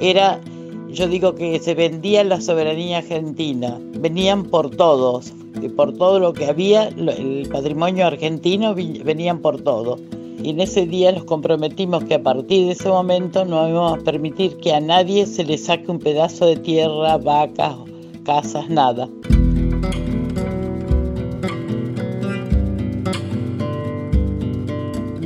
[0.00, 0.40] Era,
[0.88, 5.32] yo digo que se vendía la soberanía argentina, venían por todos,
[5.74, 9.98] por todo lo que había, el patrimonio argentino venían por todo.
[10.40, 14.04] Y en ese día nos comprometimos que a partir de ese momento no íbamos a
[14.04, 17.74] permitir que a nadie se le saque un pedazo de tierra, vacas,
[18.24, 19.08] casas, nada.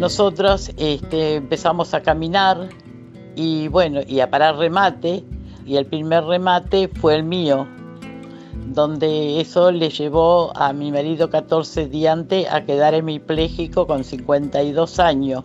[0.04, 2.68] Nosotros este, empezamos a caminar
[3.36, 5.24] y bueno, y a parar remate,
[5.64, 7.66] y el primer remate fue el mío,
[8.66, 14.98] donde eso le llevó a mi marido 14 días antes a quedar hemipléjico con 52
[14.98, 15.42] años.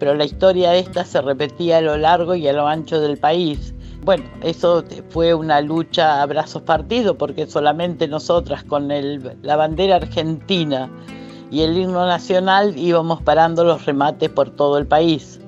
[0.00, 3.74] Pero la historia esta se repetía a lo largo y a lo ancho del país.
[4.04, 10.90] Bueno, eso fue una lucha a brazos partidos porque solamente nosotras con la bandera argentina
[11.50, 15.40] y el himno nacional íbamos parando los remates por todo el país.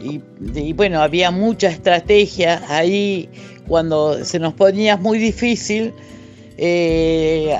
[0.00, 3.28] Y, bueno, había mucha estrategia ahí
[3.66, 5.92] cuando se nos ponía muy difícil.
[6.56, 7.56] Eh,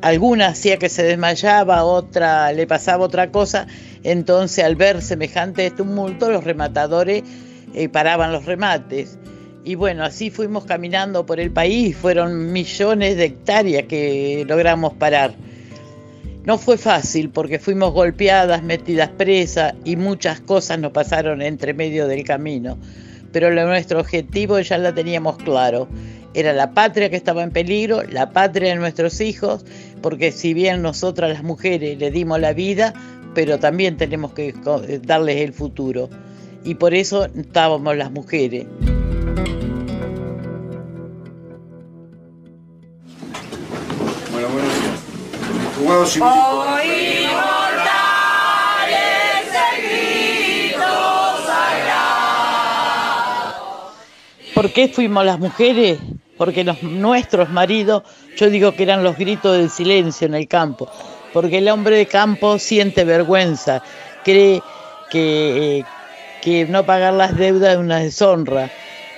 [0.00, 3.66] alguna hacía que se desmayaba, otra le pasaba otra cosa.
[4.02, 7.22] Entonces, al ver semejante tumulto, los rematadores
[7.74, 9.18] eh, paraban los remates.
[9.64, 15.34] Y bueno, así fuimos caminando por el país, fueron millones de hectáreas que logramos parar.
[16.44, 22.08] No fue fácil porque fuimos golpeadas, metidas presas y muchas cosas nos pasaron entre medio
[22.08, 22.78] del camino.
[23.32, 25.88] Pero lo- nuestro objetivo ya la teníamos claro.
[26.34, 29.64] Era la patria que estaba en peligro, la patria de nuestros hijos,
[30.00, 32.92] porque si bien nosotras las mujeres le dimos la vida,
[33.34, 36.10] pero también tenemos que co- darles el futuro.
[36.64, 38.66] Y por eso estábamos las mujeres.
[54.54, 55.98] ¿Por qué fuimos las mujeres?
[56.38, 58.04] Porque los, nuestros maridos,
[58.36, 60.88] yo digo que eran los gritos del silencio en el campo,
[61.34, 63.82] porque el hombre de campo siente vergüenza,
[64.24, 64.62] cree
[65.10, 65.84] que, eh,
[66.40, 68.70] que no pagar las deudas es una deshonra.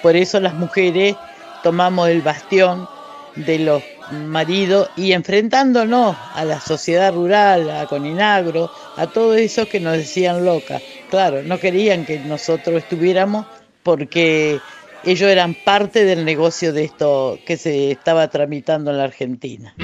[0.03, 1.15] Por eso las mujeres
[1.63, 2.89] tomamos el bastión
[3.37, 3.83] de los
[4.13, 10.45] maridos y enfrentándonos a la sociedad rural, a Coninagro, a todo eso que nos decían
[10.45, 10.83] locas.
[11.11, 13.47] Claro, no querían que nosotros estuviéramos
[13.83, 14.61] porque
[15.05, 19.75] ellos eran parte del negocio de esto que se estaba tramitando en la Argentina.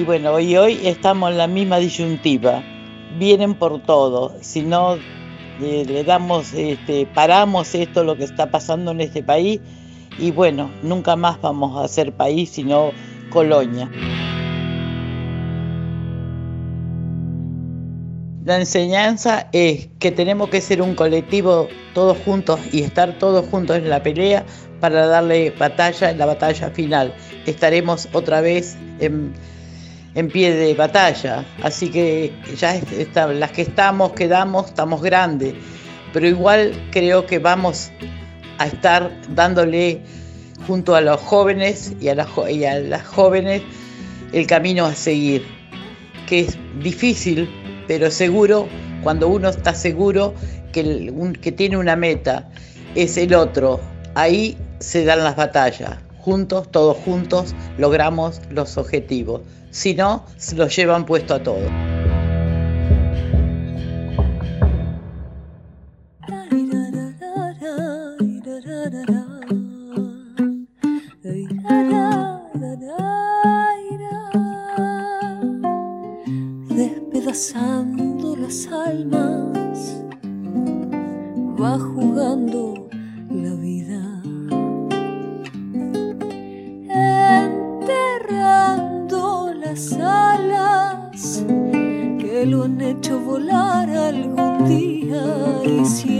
[0.00, 2.62] Y bueno, y hoy estamos en la misma disyuntiva.
[3.18, 4.34] Vienen por todo.
[4.40, 4.96] Si no
[5.60, 9.60] le damos, este, paramos esto, lo que está pasando en este país,
[10.18, 12.92] y bueno, nunca más vamos a ser país, sino
[13.28, 13.90] colonia.
[18.46, 23.76] La enseñanza es que tenemos que ser un colectivo todos juntos y estar todos juntos
[23.76, 24.46] en la pelea
[24.80, 27.14] para darle batalla en la batalla final.
[27.44, 29.34] Estaremos otra vez en,
[30.14, 35.54] en pie de batalla, así que ya es- está- las que estamos, quedamos, estamos grandes,
[36.12, 37.90] pero igual creo que vamos
[38.58, 40.00] a estar dándole
[40.66, 43.62] junto a los jóvenes y a jo- y a las jóvenes
[44.32, 45.44] el camino a seguir,
[46.28, 47.48] que es difícil,
[47.88, 48.68] pero seguro,
[49.02, 50.34] cuando uno está seguro
[50.72, 52.48] que, el- un- que tiene una meta,
[52.94, 53.80] es el otro,
[54.14, 55.96] ahí se dan las batallas.
[56.18, 59.40] Juntos, todos juntos, logramos los objetivos.
[59.70, 61.70] Si no, se los llevan puesto a todos.
[77.20, 80.02] despedazando las almas,
[81.60, 82.88] va jugando
[83.30, 84.09] la vida,
[89.70, 91.44] las alas
[92.18, 96.19] que lo han hecho volar algún día y siente,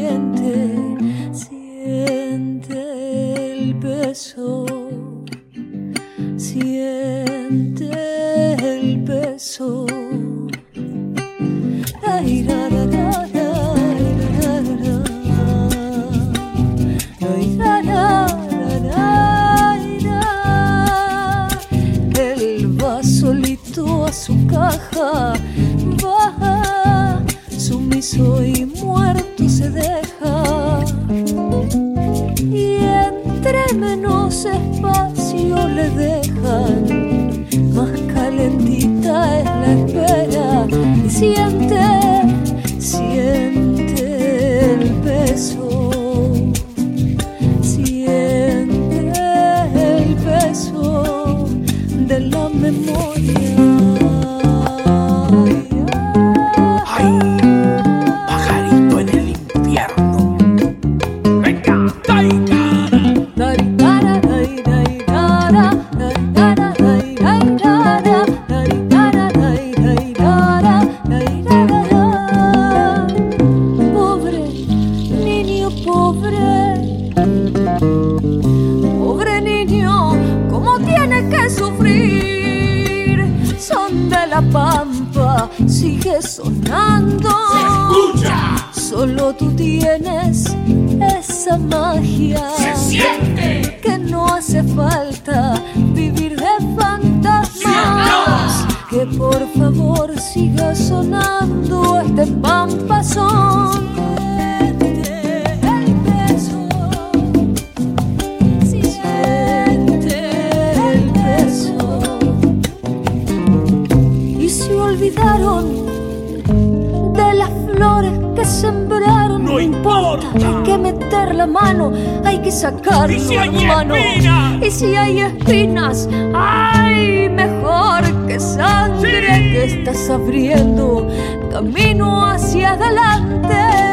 [121.30, 121.92] meter la mano,
[122.24, 123.94] hay que sacarlo, ¿Y si hay hermano.
[123.94, 124.62] espinas?
[124.66, 129.20] Y si hay espinas, ay, mejor que sangre
[129.52, 131.08] que estás abriendo
[131.50, 133.89] camino hacia adelante.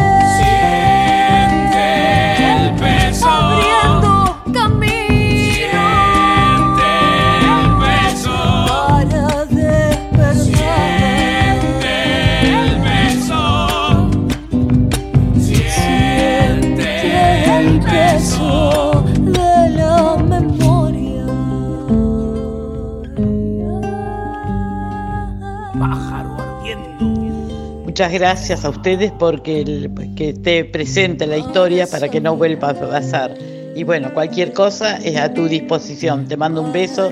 [27.97, 32.35] Muchas gracias a ustedes porque el- que esté presente en la historia para que no
[32.37, 33.33] vuelva a pasar.
[33.75, 36.27] Y bueno, cualquier cosa es a tu disposición.
[36.27, 37.11] Te mando un beso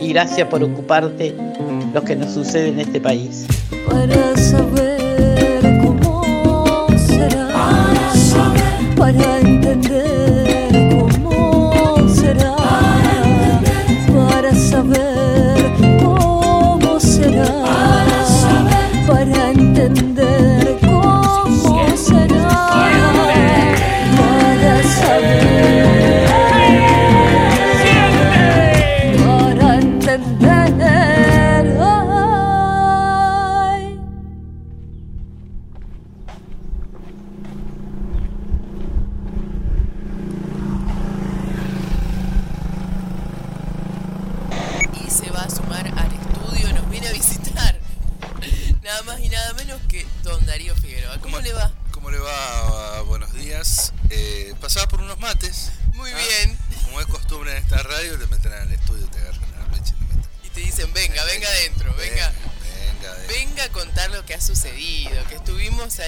[0.00, 1.32] y gracias por ocuparte
[1.94, 3.46] lo que nos sucede en este país.
[3.88, 7.48] para saber cómo será,
[8.96, 10.03] para entender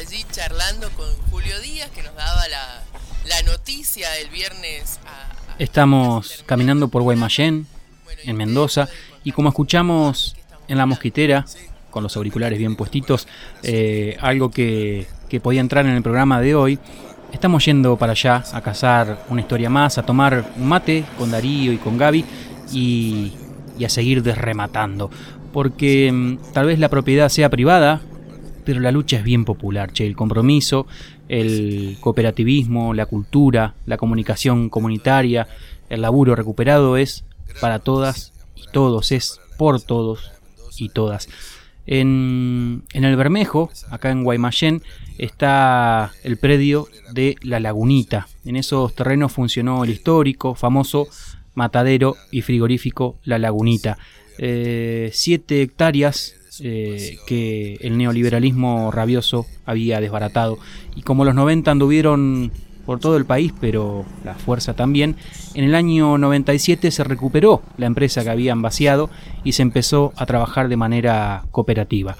[0.06, 2.82] allí charlando con Julio Díaz, que nos daba la,
[3.28, 7.66] la noticia el viernes a, Estamos caminando por Guaymallén,
[8.24, 8.88] en Mendoza,
[9.24, 10.36] y como escuchamos
[10.68, 11.44] en la mosquitera,
[11.90, 13.26] con los auriculares bien puestitos,
[13.62, 16.78] eh, algo que, que podía entrar en el programa de hoy,
[17.32, 21.72] estamos yendo para allá a cazar una historia más, a tomar un mate con Darío
[21.72, 22.24] y con Gaby
[22.72, 23.32] y,
[23.78, 25.10] y a seguir desrematando.
[25.52, 28.02] Porque mm, tal vez la propiedad sea privada,
[28.66, 30.88] pero la lucha es bien popular, che, el compromiso,
[31.28, 35.46] el cooperativismo, la cultura, la comunicación comunitaria,
[35.88, 37.24] el laburo recuperado es
[37.60, 40.32] para todas y todos, es por todos
[40.76, 41.28] y todas.
[41.86, 44.82] En, el Bermejo, acá en Guaymallén,
[45.16, 48.26] está el predio de La Lagunita.
[48.44, 51.06] En esos terrenos funcionó el histórico, famoso
[51.54, 53.96] matadero y frigorífico La Lagunita.
[54.38, 60.58] Eh, siete hectáreas eh, que el neoliberalismo rabioso había desbaratado.
[60.94, 62.52] Y como los 90 anduvieron
[62.86, 65.16] por todo el país, pero la fuerza también,
[65.54, 69.10] en el año 97 se recuperó la empresa que habían vaciado
[69.44, 72.16] y se empezó a trabajar de manera cooperativa.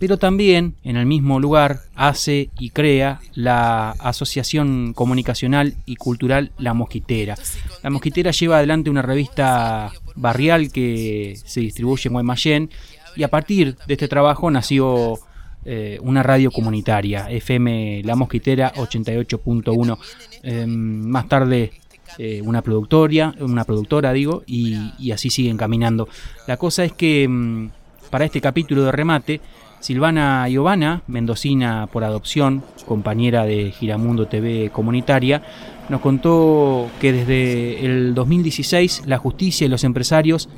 [0.00, 6.74] Pero también en el mismo lugar hace y crea la Asociación Comunicacional y Cultural La
[6.74, 7.36] Mosquitera.
[7.84, 12.70] La Mosquitera lleva adelante una revista barrial que se distribuye en Guaymallén
[13.16, 15.18] y a partir de este trabajo nació
[15.64, 19.98] eh, una radio comunitaria, FM La Mosquitera 88.1.
[20.42, 21.72] Eh, más tarde
[22.18, 26.08] eh, una productora, una productora digo, y, y así siguen caminando.
[26.46, 27.70] La cosa es que mm,
[28.10, 29.40] para este capítulo de remate,
[29.80, 35.42] Silvana Giovanna, mendocina por adopción, compañera de Giramundo TV comunitaria,
[35.88, 40.48] nos contó que desde el 2016 la justicia y los empresarios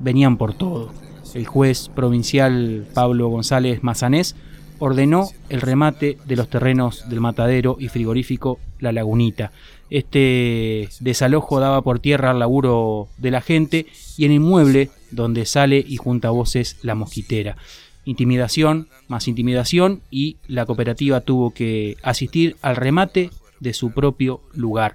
[0.00, 0.90] venían por todo.
[1.34, 4.34] El juez provincial Pablo González Mazanés
[4.78, 9.52] ordenó el remate de los terrenos del matadero y frigorífico La Lagunita.
[9.90, 15.84] Este desalojo daba por tierra al laburo de la gente y el inmueble donde sale
[15.86, 17.56] y junta voces la mosquitera.
[18.04, 24.94] Intimidación, más intimidación y la cooperativa tuvo que asistir al remate de su propio lugar.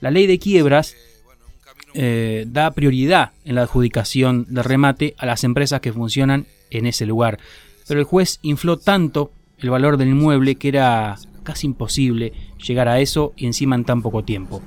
[0.00, 0.94] La ley de quiebras
[1.94, 7.06] eh, da prioridad en la adjudicación del remate a las empresas que funcionan en ese
[7.06, 7.38] lugar.
[7.86, 12.32] Pero el juez infló tanto el valor del inmueble que era casi imposible
[12.66, 14.60] llegar a eso y encima en tan poco tiempo.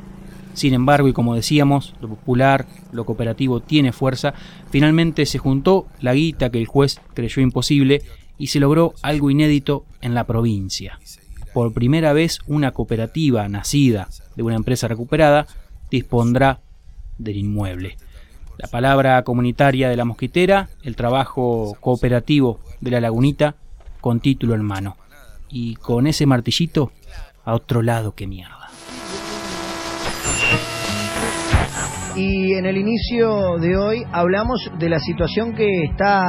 [0.53, 4.33] Sin embargo, y como decíamos, lo popular, lo cooperativo tiene fuerza,
[4.71, 8.01] finalmente se juntó la guita que el juez creyó imposible
[8.39, 10.99] y se logró algo inédito en la provincia.
[11.53, 15.47] Por primera vez una cooperativa nacida de una empresa recuperada
[15.91, 16.61] dispondrá
[17.17, 17.97] del inmueble.
[18.57, 23.55] La palabra comunitaria de la mosquitera, el trabajo cooperativo de la lagunita
[24.01, 24.97] con título en mano.
[25.49, 26.91] Y con ese martillito,
[27.45, 28.67] a otro lado que mierda.
[32.15, 36.25] Y en el inicio de hoy hablamos de la situación que está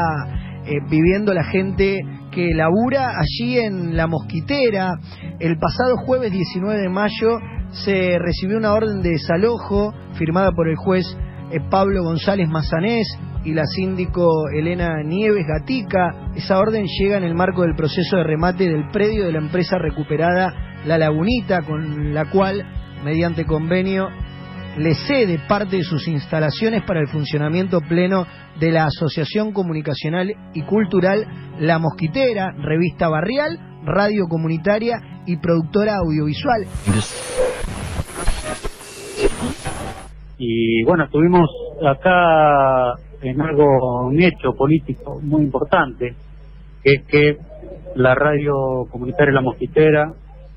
[0.66, 2.01] eh, viviendo la gente
[2.31, 4.93] que labura allí en La Mosquitera.
[5.39, 7.39] El pasado jueves 19 de mayo
[7.70, 11.05] se recibió una orden de desalojo firmada por el juez
[11.51, 13.07] eh, Pablo González Mazanés
[13.45, 16.33] y la síndico Elena Nieves Gatica.
[16.35, 19.79] Esa orden llega en el marco del proceso de remate del predio de la empresa
[19.79, 22.64] recuperada La Lagunita, con la cual,
[23.05, 24.09] mediante convenio,
[24.77, 28.27] le cede parte de sus instalaciones para el funcionamiento pleno
[28.61, 31.27] de la Asociación Comunicacional y Cultural
[31.59, 36.66] La Mosquitera, revista barrial, radio comunitaria y productora audiovisual.
[40.39, 41.49] Y bueno, estuvimos
[41.85, 46.14] acá en algo, un hecho político muy importante,
[46.85, 47.37] que es que
[47.97, 50.12] la radio comunitaria La Mosquitera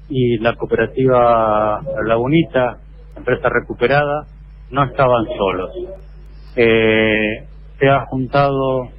[0.09, 2.77] y la cooperativa La Bonita,
[3.15, 4.25] empresa recuperada,
[4.71, 5.71] no estaban solos.
[6.55, 7.45] Eh,
[7.79, 8.89] se ha juntado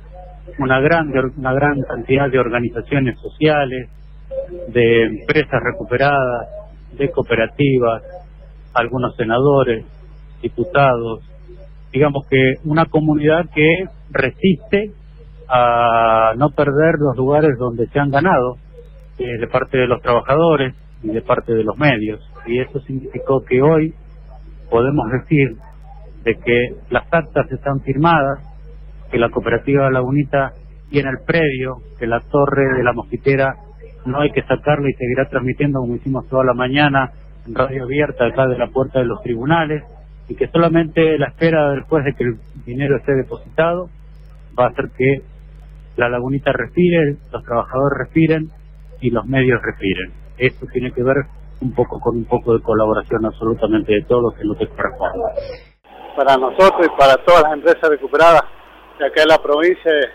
[0.59, 3.89] una gran, una gran cantidad de organizaciones sociales,
[4.69, 6.49] de empresas recuperadas,
[6.97, 8.03] de cooperativas,
[8.75, 9.85] algunos senadores,
[10.43, 11.21] diputados,
[11.93, 14.93] digamos que una comunidad que resiste
[15.49, 18.57] a no perder los lugares donde se han ganado
[19.19, 22.21] eh, de parte de los trabajadores y de parte de los medios.
[22.47, 23.95] Y eso significó que hoy
[24.71, 25.57] podemos decir
[26.25, 28.41] de que las actas están firmadas,
[29.11, 30.53] que la cooperativa Lagunita
[30.91, 33.55] tiene el predio, que la torre de la mosquitera
[34.07, 37.13] no hay que sacarla y seguirá transmitiendo como hicimos toda la mañana
[37.47, 39.85] en radio abierta acá de la puerta de los tribunales
[40.29, 43.89] y que solamente la espera después de que el dinero esté depositado
[44.59, 45.23] va a hacer que
[45.97, 48.49] la lagunita respire, los trabajadores respiren
[49.01, 50.13] y los medios respiren.
[50.39, 51.17] Esto tiene que ver
[51.63, 54.67] un poco con un poco de colaboración absolutamente de todos en lo que.
[56.17, 58.43] Para nosotros y para todas las empresas recuperadas
[58.99, 60.09] de acá en la provincia es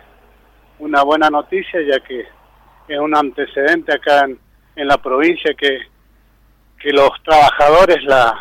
[0.79, 2.21] una buena noticia ya que
[2.87, 4.39] es un antecedente acá en,
[4.75, 5.79] en la provincia que,
[6.79, 8.33] que los trabajadores la,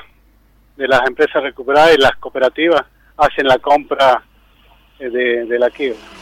[0.77, 2.83] de las empresas recuperadas y las cooperativas
[3.17, 4.23] hacen la compra
[4.99, 6.16] eh, de, de la quiebra.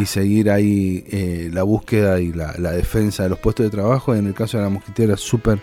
[0.00, 4.14] Y seguir ahí eh, la búsqueda y la, la, defensa de los puestos de trabajo.
[4.14, 5.60] En el caso de la mosquitera es súper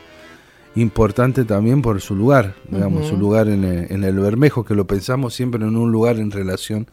[0.75, 3.09] importante también por su lugar, digamos, uh -huh.
[3.09, 6.31] su lugar en el, en el, Bermejo, que lo pensamos siempre en un lugar en
[6.31, 6.87] relación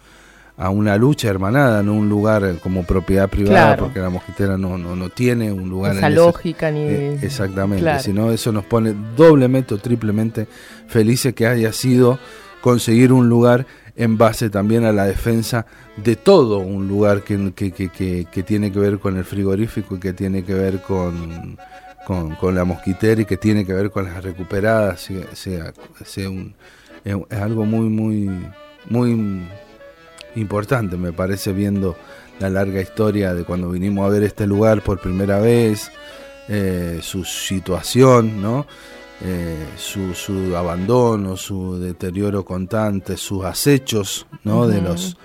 [0.57, 3.84] a una lucha hermanada, no un lugar como propiedad privada, claro.
[3.84, 7.18] porque la mosquitera no, no, no tiene un lugar Esa en lógica ese, ni eh,
[7.22, 8.03] exactamente, claro.
[8.03, 10.47] sino eso nos pone doblemente o triplemente
[10.86, 12.18] felices que haya sido
[12.61, 13.66] conseguir un lugar
[13.97, 15.66] en base también a la defensa
[15.97, 20.01] de todo un lugar que, que, que, que, tiene que ver con el frigorífico y
[20.01, 21.57] que tiene que ver con,
[22.07, 25.72] con, la mosquitera y que tiene que ver con las recuperadas, sea,
[26.05, 26.55] sea un,
[27.05, 28.30] es, algo muy, muy,
[28.88, 29.43] muy
[30.36, 31.97] importante, me parece, viendo
[32.38, 35.91] la larga historia de cuando vinimos a ver este lugar por primera vez,
[36.49, 38.66] eh, su situación, ¿no?
[39.23, 44.61] Eh, su, su, abandono, su deterioro constante, sus acechos, ¿no?
[44.61, 44.68] Uh -huh.
[44.68, 45.16] De los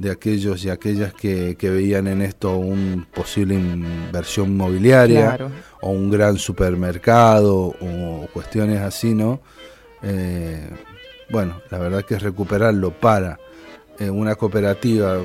[0.00, 5.50] de aquellos y aquellas que, que, veían en esto un posible inversión inmobiliaria claro.
[5.82, 9.42] o un gran supermercado o cuestiones así, ¿no?
[10.02, 10.70] Eh,
[11.28, 13.38] bueno, la verdad que es recuperarlo para
[13.98, 15.18] eh, una cooperativa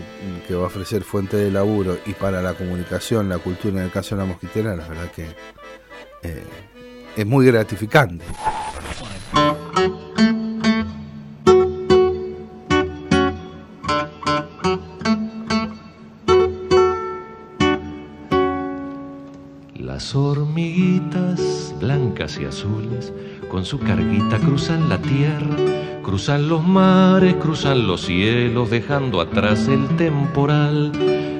[0.46, 3.92] que va a ofrecer fuente de laburo y para la comunicación, la cultura, en el
[3.92, 5.28] caso de la mosquitera, la verdad que
[6.24, 6.44] eh,
[7.16, 8.26] es muy gratificante.
[19.78, 23.13] Las hormiguitas blancas y azules
[23.49, 25.55] con su carguita cruzan la tierra,
[26.03, 30.91] cruzan los mares, cruzan los cielos, dejando atrás el temporal,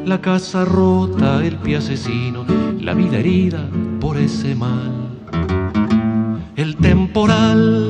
[0.06, 2.46] la casa rota, el pie asesino,
[2.80, 3.68] la vida herida
[4.00, 5.05] por ese mal.
[6.56, 7.90] El temporal,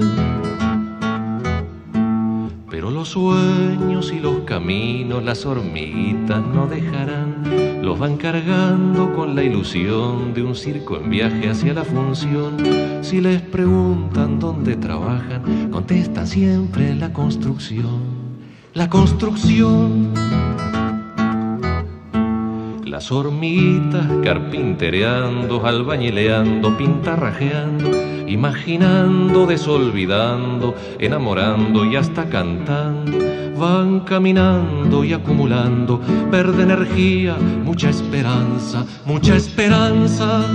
[2.68, 9.44] pero los sueños y los caminos, las hormiguitas no dejarán, los van cargando con la
[9.44, 12.58] ilusión de un circo en viaje hacia la función.
[13.04, 18.02] Si les preguntan dónde trabajan, contestan siempre la construcción.
[18.74, 20.55] La construcción.
[22.96, 27.92] Las hormiguitas carpintereando, albañileando, pintarrajeando,
[28.26, 33.18] imaginando, desolvidando, enamorando y hasta cantando.
[33.60, 36.00] Van caminando y acumulando
[36.32, 37.36] verde energía,
[37.66, 40.46] mucha esperanza, mucha esperanza.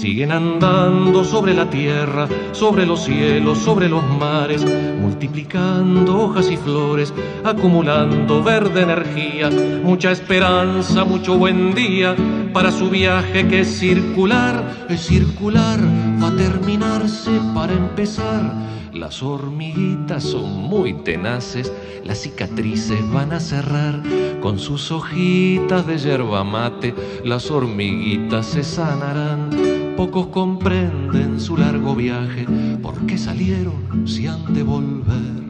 [0.00, 4.64] Siguen andando sobre la tierra, sobre los cielos, sobre los mares,
[4.98, 7.12] multiplicando hojas y flores,
[7.44, 9.50] acumulando verde energía,
[9.84, 12.16] mucha esperanza, mucho buen día
[12.54, 18.54] para su viaje que es circular, es circular, va a terminarse para empezar.
[18.94, 21.70] Las hormiguitas son muy tenaces,
[22.06, 24.00] las cicatrices van a cerrar
[24.40, 29.69] con sus hojitas de yerba mate, las hormiguitas se sanarán.
[30.00, 32.46] Pocos comprenden su largo viaje,
[32.80, 35.42] ¿por qué salieron si han de volver?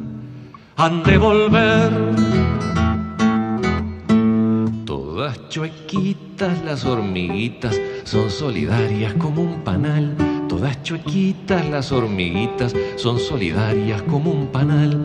[0.76, 1.92] Han de volver.
[4.84, 10.16] Todas chuequitas las hormiguitas son solidarias como un panal.
[10.48, 14.98] Todas chuequitas las hormiguitas son solidarias como un panal.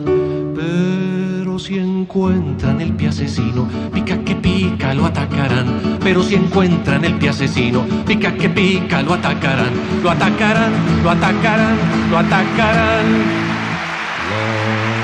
[1.58, 5.98] Si encuentran el pie asesino, pica que pica, lo atacarán.
[6.02, 9.70] Pero si encuentran el pie asesino, pica que pica, lo atacarán.
[10.02, 11.76] Lo atacarán, lo atacarán,
[12.10, 13.06] lo atacarán.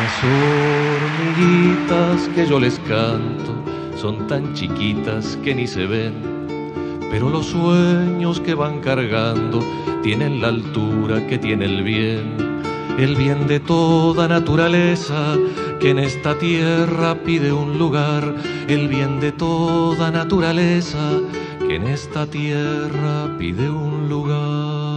[0.02, 0.24] Las
[1.38, 3.54] hormiguitas que yo les canto
[3.96, 6.12] son tan chiquitas que ni se ven,
[7.10, 9.60] pero los sueños que van cargando
[10.02, 12.36] tienen la altura que tiene el bien,
[12.98, 15.36] el bien de toda naturaleza
[15.82, 18.36] que en esta tierra pide un lugar,
[18.68, 21.18] el bien de toda naturaleza
[21.58, 24.91] que en esta tierra pide un lugar.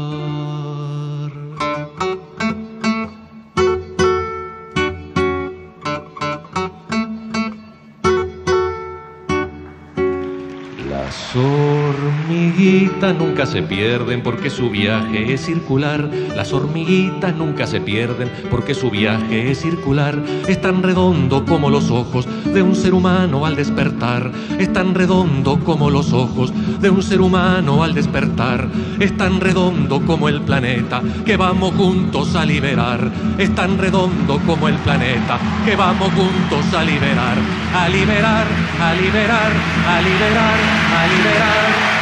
[12.25, 16.09] Hormiguitas nunca se pierden porque su viaje es circular.
[16.35, 20.17] Las hormiguitas nunca se pierden porque su viaje es circular.
[20.47, 24.31] Es tan redondo como los ojos de un ser humano al despertar.
[24.57, 26.51] Es tan redondo como los ojos
[26.81, 28.69] de un ser humano al despertar.
[28.99, 33.11] Es tan redondo como el planeta que vamos juntos a liberar.
[33.37, 37.37] Es tan redondo como el planeta que vamos juntos a liberar.
[37.75, 38.47] A liberar,
[38.81, 39.51] a liberar,
[39.87, 40.57] a liberar,
[40.95, 41.94] a liberar.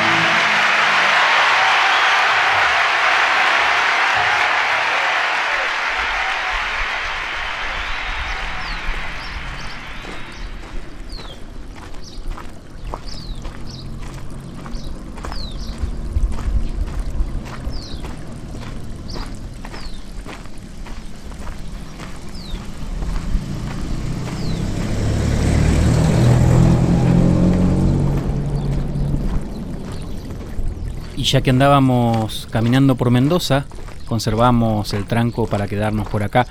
[31.24, 33.65] Y ya que andábamos caminando por Mendoza,
[34.07, 36.47] conservamos el tranco para quedarnos por acá,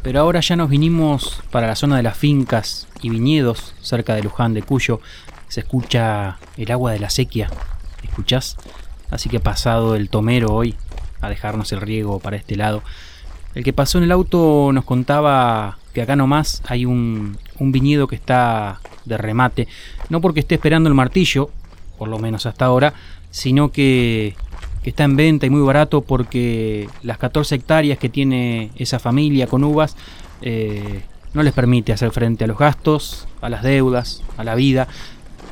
[0.00, 4.22] pero ahora ya nos vinimos para la zona de las fincas y viñedos cerca de
[4.22, 5.00] Luján de Cuyo.
[5.48, 7.50] Se escucha el agua de la sequía,
[8.04, 8.58] ¿escuchás?
[9.10, 10.76] Así que pasado el tomero hoy
[11.20, 12.84] a dejarnos el riego para este lado.
[13.56, 18.06] El que pasó en el auto nos contaba que acá nomás hay un, un viñedo
[18.06, 19.66] que está de remate,
[20.10, 21.50] no porque esté esperando el martillo,
[21.98, 22.94] por lo menos hasta ahora,
[23.32, 24.36] sino que,
[24.84, 29.62] está en venta y muy barato porque las 14 hectáreas que tiene esa familia con
[29.62, 29.96] uvas
[30.40, 31.02] eh,
[31.34, 34.88] no les permite hacer frente a los gastos, a las deudas, a la vida.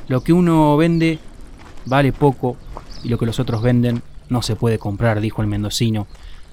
[0.08, 1.20] Lo que uno vende
[1.86, 2.56] vale poco
[3.04, 6.06] y lo que los otros venden no se puede comprar, dijo el mendocino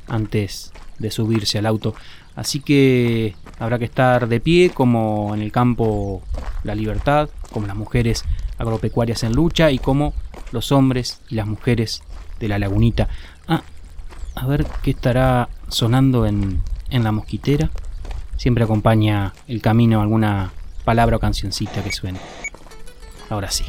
[0.08, 1.96] antes de subirse al auto.
[2.36, 6.22] Así que habrá que estar de pie como en el campo
[6.64, 8.24] La Libertad, como las mujeres
[8.60, 10.14] agropecuarias en lucha y como
[10.52, 12.04] los hombres y las mujeres
[12.40, 13.08] de la lagunita.
[13.48, 13.64] Ah,
[14.36, 17.70] a ver qué estará sonando en, en la mosquitera.
[18.38, 20.52] Siempre acompaña el camino alguna
[20.86, 22.20] palabra o cancioncita que suene.
[23.30, 23.66] Ahora sí.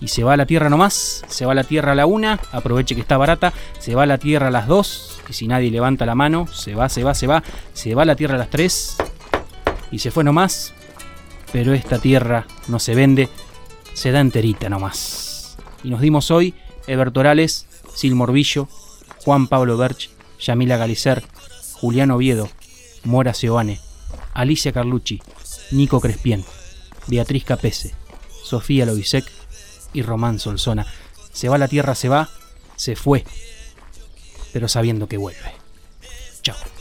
[0.00, 2.40] Y se va a la tierra nomás, se va a la tierra a la una,
[2.50, 5.70] aproveche que está barata, se va a la tierra a las dos, y si nadie
[5.70, 8.38] levanta la mano, se va, se va, se va, se va a la tierra a
[8.38, 8.96] las tres,
[9.92, 10.74] y se fue nomás,
[11.52, 13.28] pero esta tierra no se vende,
[13.94, 15.31] se da enterita nomás.
[15.84, 16.54] Y nos dimos hoy
[16.86, 18.68] Eberto Orales, Sil Morbillo,
[19.24, 20.10] Juan Pablo Berch,
[20.40, 21.22] Yamila Galicer,
[21.74, 22.48] Julián Oviedo,
[23.04, 23.80] Mora Seoane,
[24.34, 25.20] Alicia Carlucci,
[25.70, 26.44] Nico Crespien,
[27.06, 27.94] Beatriz Capese,
[28.44, 29.24] Sofía Lovisek
[29.92, 30.86] y Román Solsona.
[31.32, 32.28] Se va la tierra, se va,
[32.76, 33.24] se fue,
[34.52, 35.52] pero sabiendo que vuelve.
[36.42, 36.71] Chao.